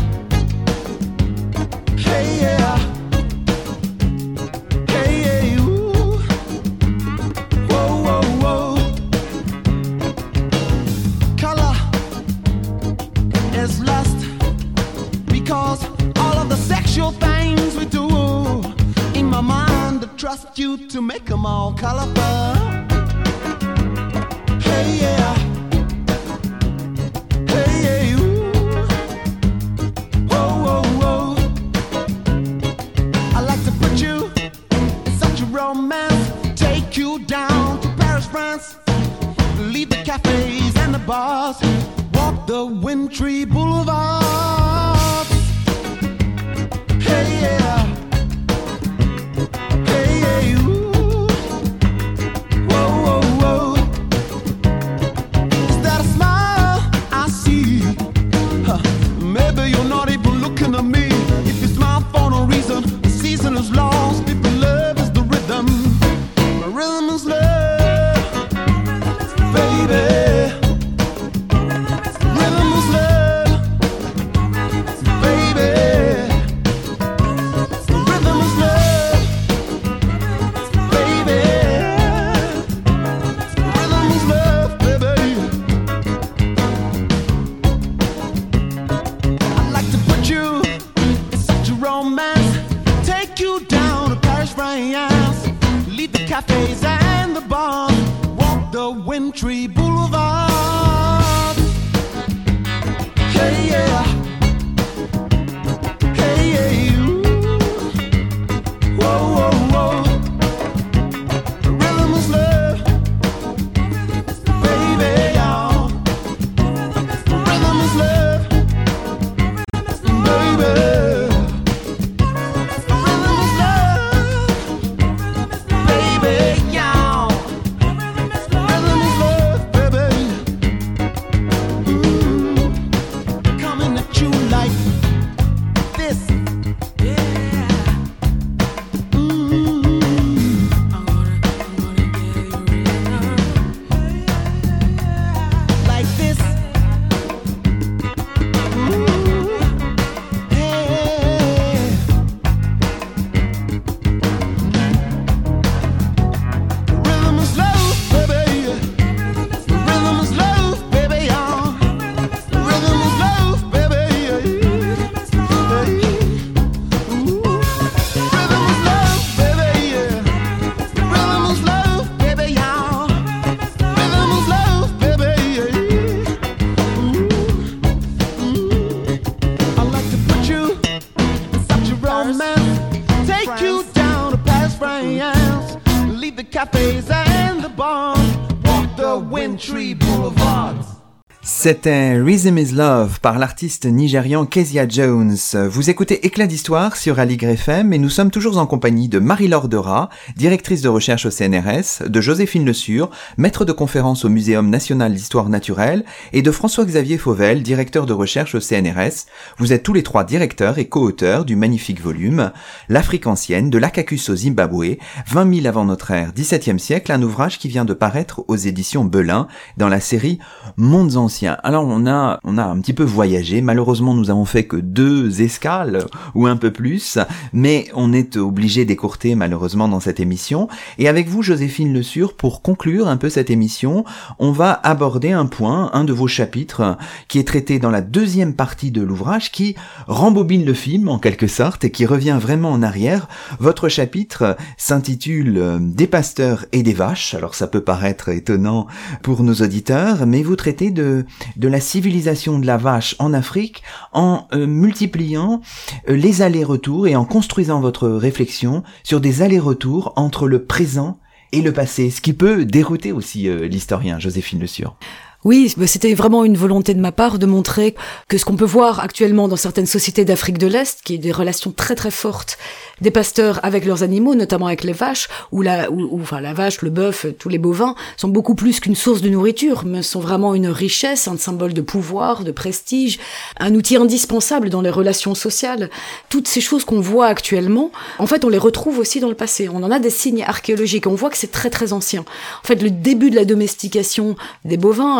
[191.63, 195.37] C'était Rhythm is Love par l'artiste nigérian Kezia Jones.
[195.69, 199.67] Vous écoutez Éclat d'Histoire sur Aligre FM et nous sommes toujours en compagnie de Marie-Laure
[199.67, 204.71] Dora, directrice de recherche au CNRS, de Joséphine Le Sur, maître de conférence au Muséum
[204.71, 206.03] national d'histoire naturelle
[206.33, 209.27] et de François-Xavier Fauvel, directeur de recherche au CNRS.
[209.59, 212.51] Vous êtes tous les trois directeurs et co-auteurs du magnifique volume
[212.89, 214.97] L'Afrique ancienne de l'Akakus au Zimbabwe,
[215.27, 219.05] 20 000 avant notre ère, 17e siècle, un ouvrage qui vient de paraître aux éditions
[219.05, 219.47] Belin
[219.77, 220.39] dans la série
[220.75, 221.50] Mondes anciens.
[221.63, 223.61] Alors on a on a un petit peu voyagé.
[223.61, 227.17] Malheureusement, nous avons fait que deux escales ou un peu plus,
[227.53, 230.67] mais on est obligé d'écourter malheureusement dans cette émission.
[230.97, 234.03] Et avec vous, Joséphine Le Sur, pour conclure un peu cette émission,
[234.39, 236.97] on va aborder un point, un de vos chapitres,
[237.27, 239.75] qui est traité dans la deuxième partie de l'ouvrage, qui
[240.07, 243.27] rembobine le film en quelque sorte et qui revient vraiment en arrière.
[243.59, 247.33] Votre chapitre s'intitule euh, Des pasteurs et des vaches.
[247.33, 248.87] Alors ça peut paraître étonnant
[249.23, 253.83] pour nos auditeurs, mais vous traitez de de la civilisation de la vache en Afrique
[254.13, 255.61] en euh, multipliant
[256.09, 261.19] euh, les allers-retours et en construisant votre réflexion sur des allers-retours entre le présent
[261.51, 264.95] et le passé, ce qui peut dérouter aussi euh, l'historien Joséphine Le Sur.
[265.43, 267.95] Oui, bah, c'était vraiment une volonté de ma part de montrer
[268.27, 271.31] que ce qu'on peut voir actuellement dans certaines sociétés d'Afrique de l'Est, qui est des
[271.31, 272.59] relations très très fortes
[273.01, 276.91] des pasteurs avec leurs animaux, notamment avec les vaches, où la, enfin la vache, le
[276.91, 280.67] bœuf, tous les bovins sont beaucoup plus qu'une source de nourriture, mais sont vraiment une
[280.67, 283.19] richesse, un symbole de pouvoir, de prestige,
[283.59, 285.89] un outil indispensable dans les relations sociales.
[286.29, 289.67] Toutes ces choses qu'on voit actuellement, en fait, on les retrouve aussi dans le passé.
[289.69, 291.07] On en a des signes archéologiques.
[291.07, 292.21] On voit que c'est très très ancien.
[292.63, 294.35] En fait, le début de la domestication
[294.65, 295.17] des bovins,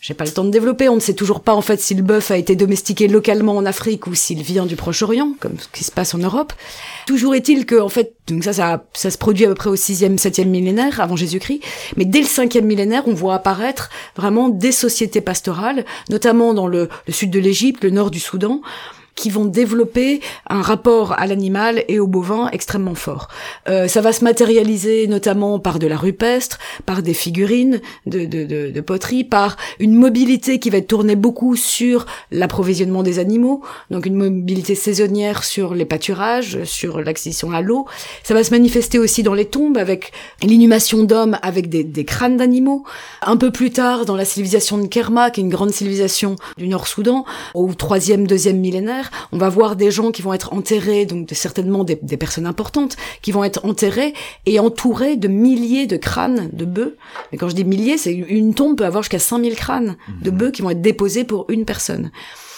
[0.00, 0.88] j'ai pas le temps de développer.
[0.88, 3.66] On ne sait toujours pas en fait si le bœuf a été domestiqué localement en
[3.66, 6.52] Afrique ou s'il vient du Proche-Orient, comme ce qui se passe en Europe.
[7.06, 9.74] Toujours est-il que en fait, donc ça, ça, ça se produit à peu près au
[9.74, 11.60] 6e, 7e millénaire avant Jésus-Christ.
[11.96, 16.88] Mais dès le 5e millénaire, on voit apparaître vraiment des sociétés pastorales, notamment dans le
[17.08, 18.60] sud de l'Égypte, le nord du Soudan
[19.16, 23.28] qui vont développer un rapport à l'animal et au bovin extrêmement fort.
[23.68, 28.44] Euh, ça va se matérialiser notamment par de la rupestre, par des figurines de, de,
[28.44, 33.62] de, de poterie, par une mobilité qui va être tournée beaucoup sur l'approvisionnement des animaux,
[33.90, 37.86] donc une mobilité saisonnière sur les pâturages, sur l'acquisition à l'eau.
[38.22, 40.12] Ça va se manifester aussi dans les tombes avec
[40.42, 42.84] l'inhumation d'hommes avec des, des crânes d'animaux.
[43.22, 46.68] Un peu plus tard, dans la civilisation de Kerma, qui est une grande civilisation du
[46.68, 51.28] Nord-Soudan, au troisième, deuxième millénaire, on va voir des gens qui vont être enterrés, donc
[51.32, 54.14] certainement des, des, personnes importantes, qui vont être enterrés
[54.46, 56.96] et entourés de milliers de crânes de bœufs.
[57.30, 60.50] Mais quand je dis milliers, c'est une tombe peut avoir jusqu'à 5000 crânes de bœufs
[60.50, 62.10] qui vont être déposés pour une personne.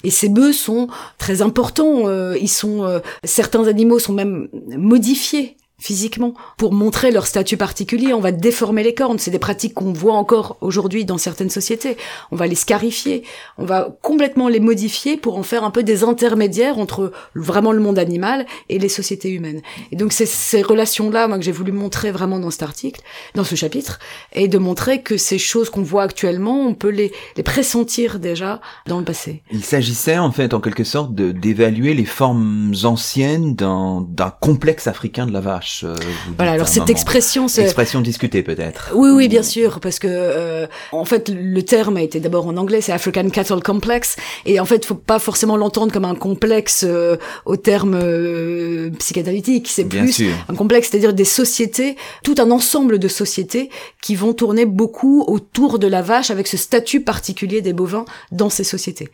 [0.05, 0.89] Et ces bœufs sont
[1.19, 2.09] très importants.
[2.09, 8.13] Euh, ils sont euh, certains animaux sont même modifiés physiquement pour montrer leur statut particulier.
[8.13, 9.19] On va déformer les cornes.
[9.19, 11.97] C'est des pratiques qu'on voit encore aujourd'hui dans certaines sociétés.
[12.33, 13.23] On va les scarifier.
[13.59, 17.81] On va complètement les modifier pour en faire un peu des intermédiaires entre vraiment le
[17.81, 19.63] monde animal et les sociétés humaines.
[19.93, 23.01] Et donc c'est ces relations-là, moi, que j'ai voulu montrer vraiment dans cet article,
[23.35, 23.99] dans ce chapitre,
[24.33, 28.61] et de montrer que ces choses qu'on voit actuellement, on peut les, les pressentir déjà
[28.87, 29.43] dans le passé.
[29.53, 35.33] Il s'agissait en fait, en quelque sorte, d'évaluer les formes anciennes d'un complexe africain de
[35.33, 35.68] la vache.
[35.85, 35.95] Euh,
[36.27, 36.91] vous Voilà, alors cette moment.
[36.91, 37.63] expression, c'est...
[37.63, 38.91] Expression discutée peut-être.
[38.95, 42.57] Oui, oui, bien sûr, parce que euh, en fait, le terme a été d'abord en
[42.57, 44.17] anglais, c'est African Cattle Complex,
[44.47, 49.69] et en fait, faut pas forcément l'entendre comme un complexe euh, au terme euh, psychanalytique,
[49.69, 50.35] c'est Bien plus sûr.
[50.49, 53.71] un complexe, c'est-à-dire des sociétés, tout un ensemble de sociétés
[54.03, 58.51] qui vont tourner beaucoup autour de la vache avec ce statut particulier des bovins dans
[58.51, 59.09] ces sociétés.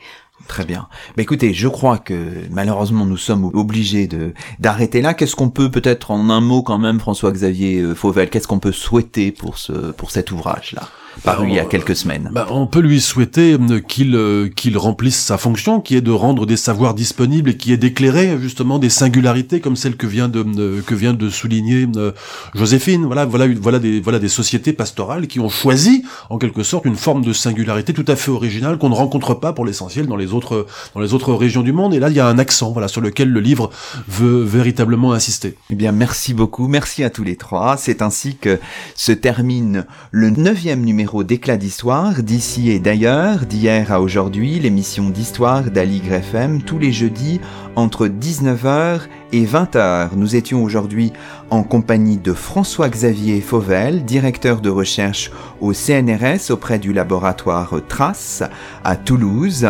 [0.48, 0.88] Très bien.
[1.16, 5.14] Mais écoutez, je crois que malheureusement nous sommes obligés de d'arrêter là.
[5.14, 8.72] Qu'est-ce qu'on peut peut-être en un mot quand même, François-Xavier euh, Fauvel, qu'est-ce qu'on peut
[8.72, 10.82] souhaiter pour ce pour cet ouvrage-là,
[11.22, 14.76] paru il y a quelques semaines Bah, on peut lui souhaiter euh, qu'il euh, qu'il
[14.78, 18.78] remplisse sa fonction, qui est de rendre des savoirs disponibles et qui est d'éclairer justement
[18.78, 22.12] des singularités comme celle que vient de euh, que vient de souligner euh,
[22.54, 23.04] Joséphine.
[23.06, 26.96] Voilà, voilà, voilà des voilà des sociétés pastorales qui ont choisi en quelque sorte une
[26.96, 30.32] forme de singularité tout à fait originale qu'on ne rencontre pas pour l'essentiel dans les
[30.32, 31.94] autres dans les autres régions du monde.
[31.94, 33.70] Et là, il y a un accent voilà sur lequel le livre
[34.08, 35.56] veut véritablement insister.
[35.70, 36.68] Eh bien, merci beaucoup.
[36.68, 37.76] Merci à tous les trois.
[37.76, 38.58] C'est ainsi que
[38.94, 45.64] se termine le neuvième numéro d'Éclat d'Histoire, d'ici et d'ailleurs, d'hier à aujourd'hui, l'émission d'histoire
[45.64, 47.40] d'Aligre FM, tous les jeudis
[47.76, 50.10] entre 19h et 20h.
[50.16, 51.12] Nous étions aujourd'hui
[51.50, 55.30] en compagnie de François-Xavier Fauvel, directeur de recherche
[55.60, 58.42] au CNRS auprès du laboratoire Trace
[58.84, 59.66] à Toulouse.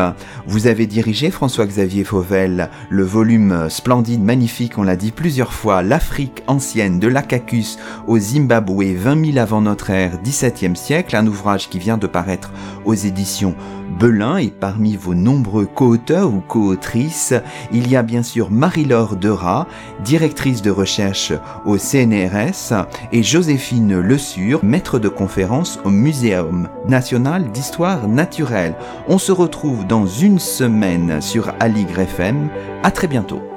[0.46, 6.42] Vous avez dirigé, François-Xavier Fauvel, le volume splendide, magnifique, on l'a dit plusieurs fois, L'Afrique
[6.46, 11.78] ancienne de l'Acacus au Zimbabwe 20 000 avant notre ère, 17e siècle, un ouvrage qui
[11.78, 12.52] vient de paraître
[12.84, 13.54] aux éditions
[13.98, 17.34] Belin et parmi vos nombreux co-auteurs ou co-autrices,
[17.72, 19.66] il y a bien sûr Marie-Laure Dera,
[20.04, 21.32] directrice de recherche
[21.64, 28.74] au CNRS, et Joséphine Le Sur, maître de conférence au Muséum national d'histoire naturelle.
[29.08, 32.48] On se retrouve dans une semaine sur Aligre FM.
[32.82, 33.53] À très bientôt.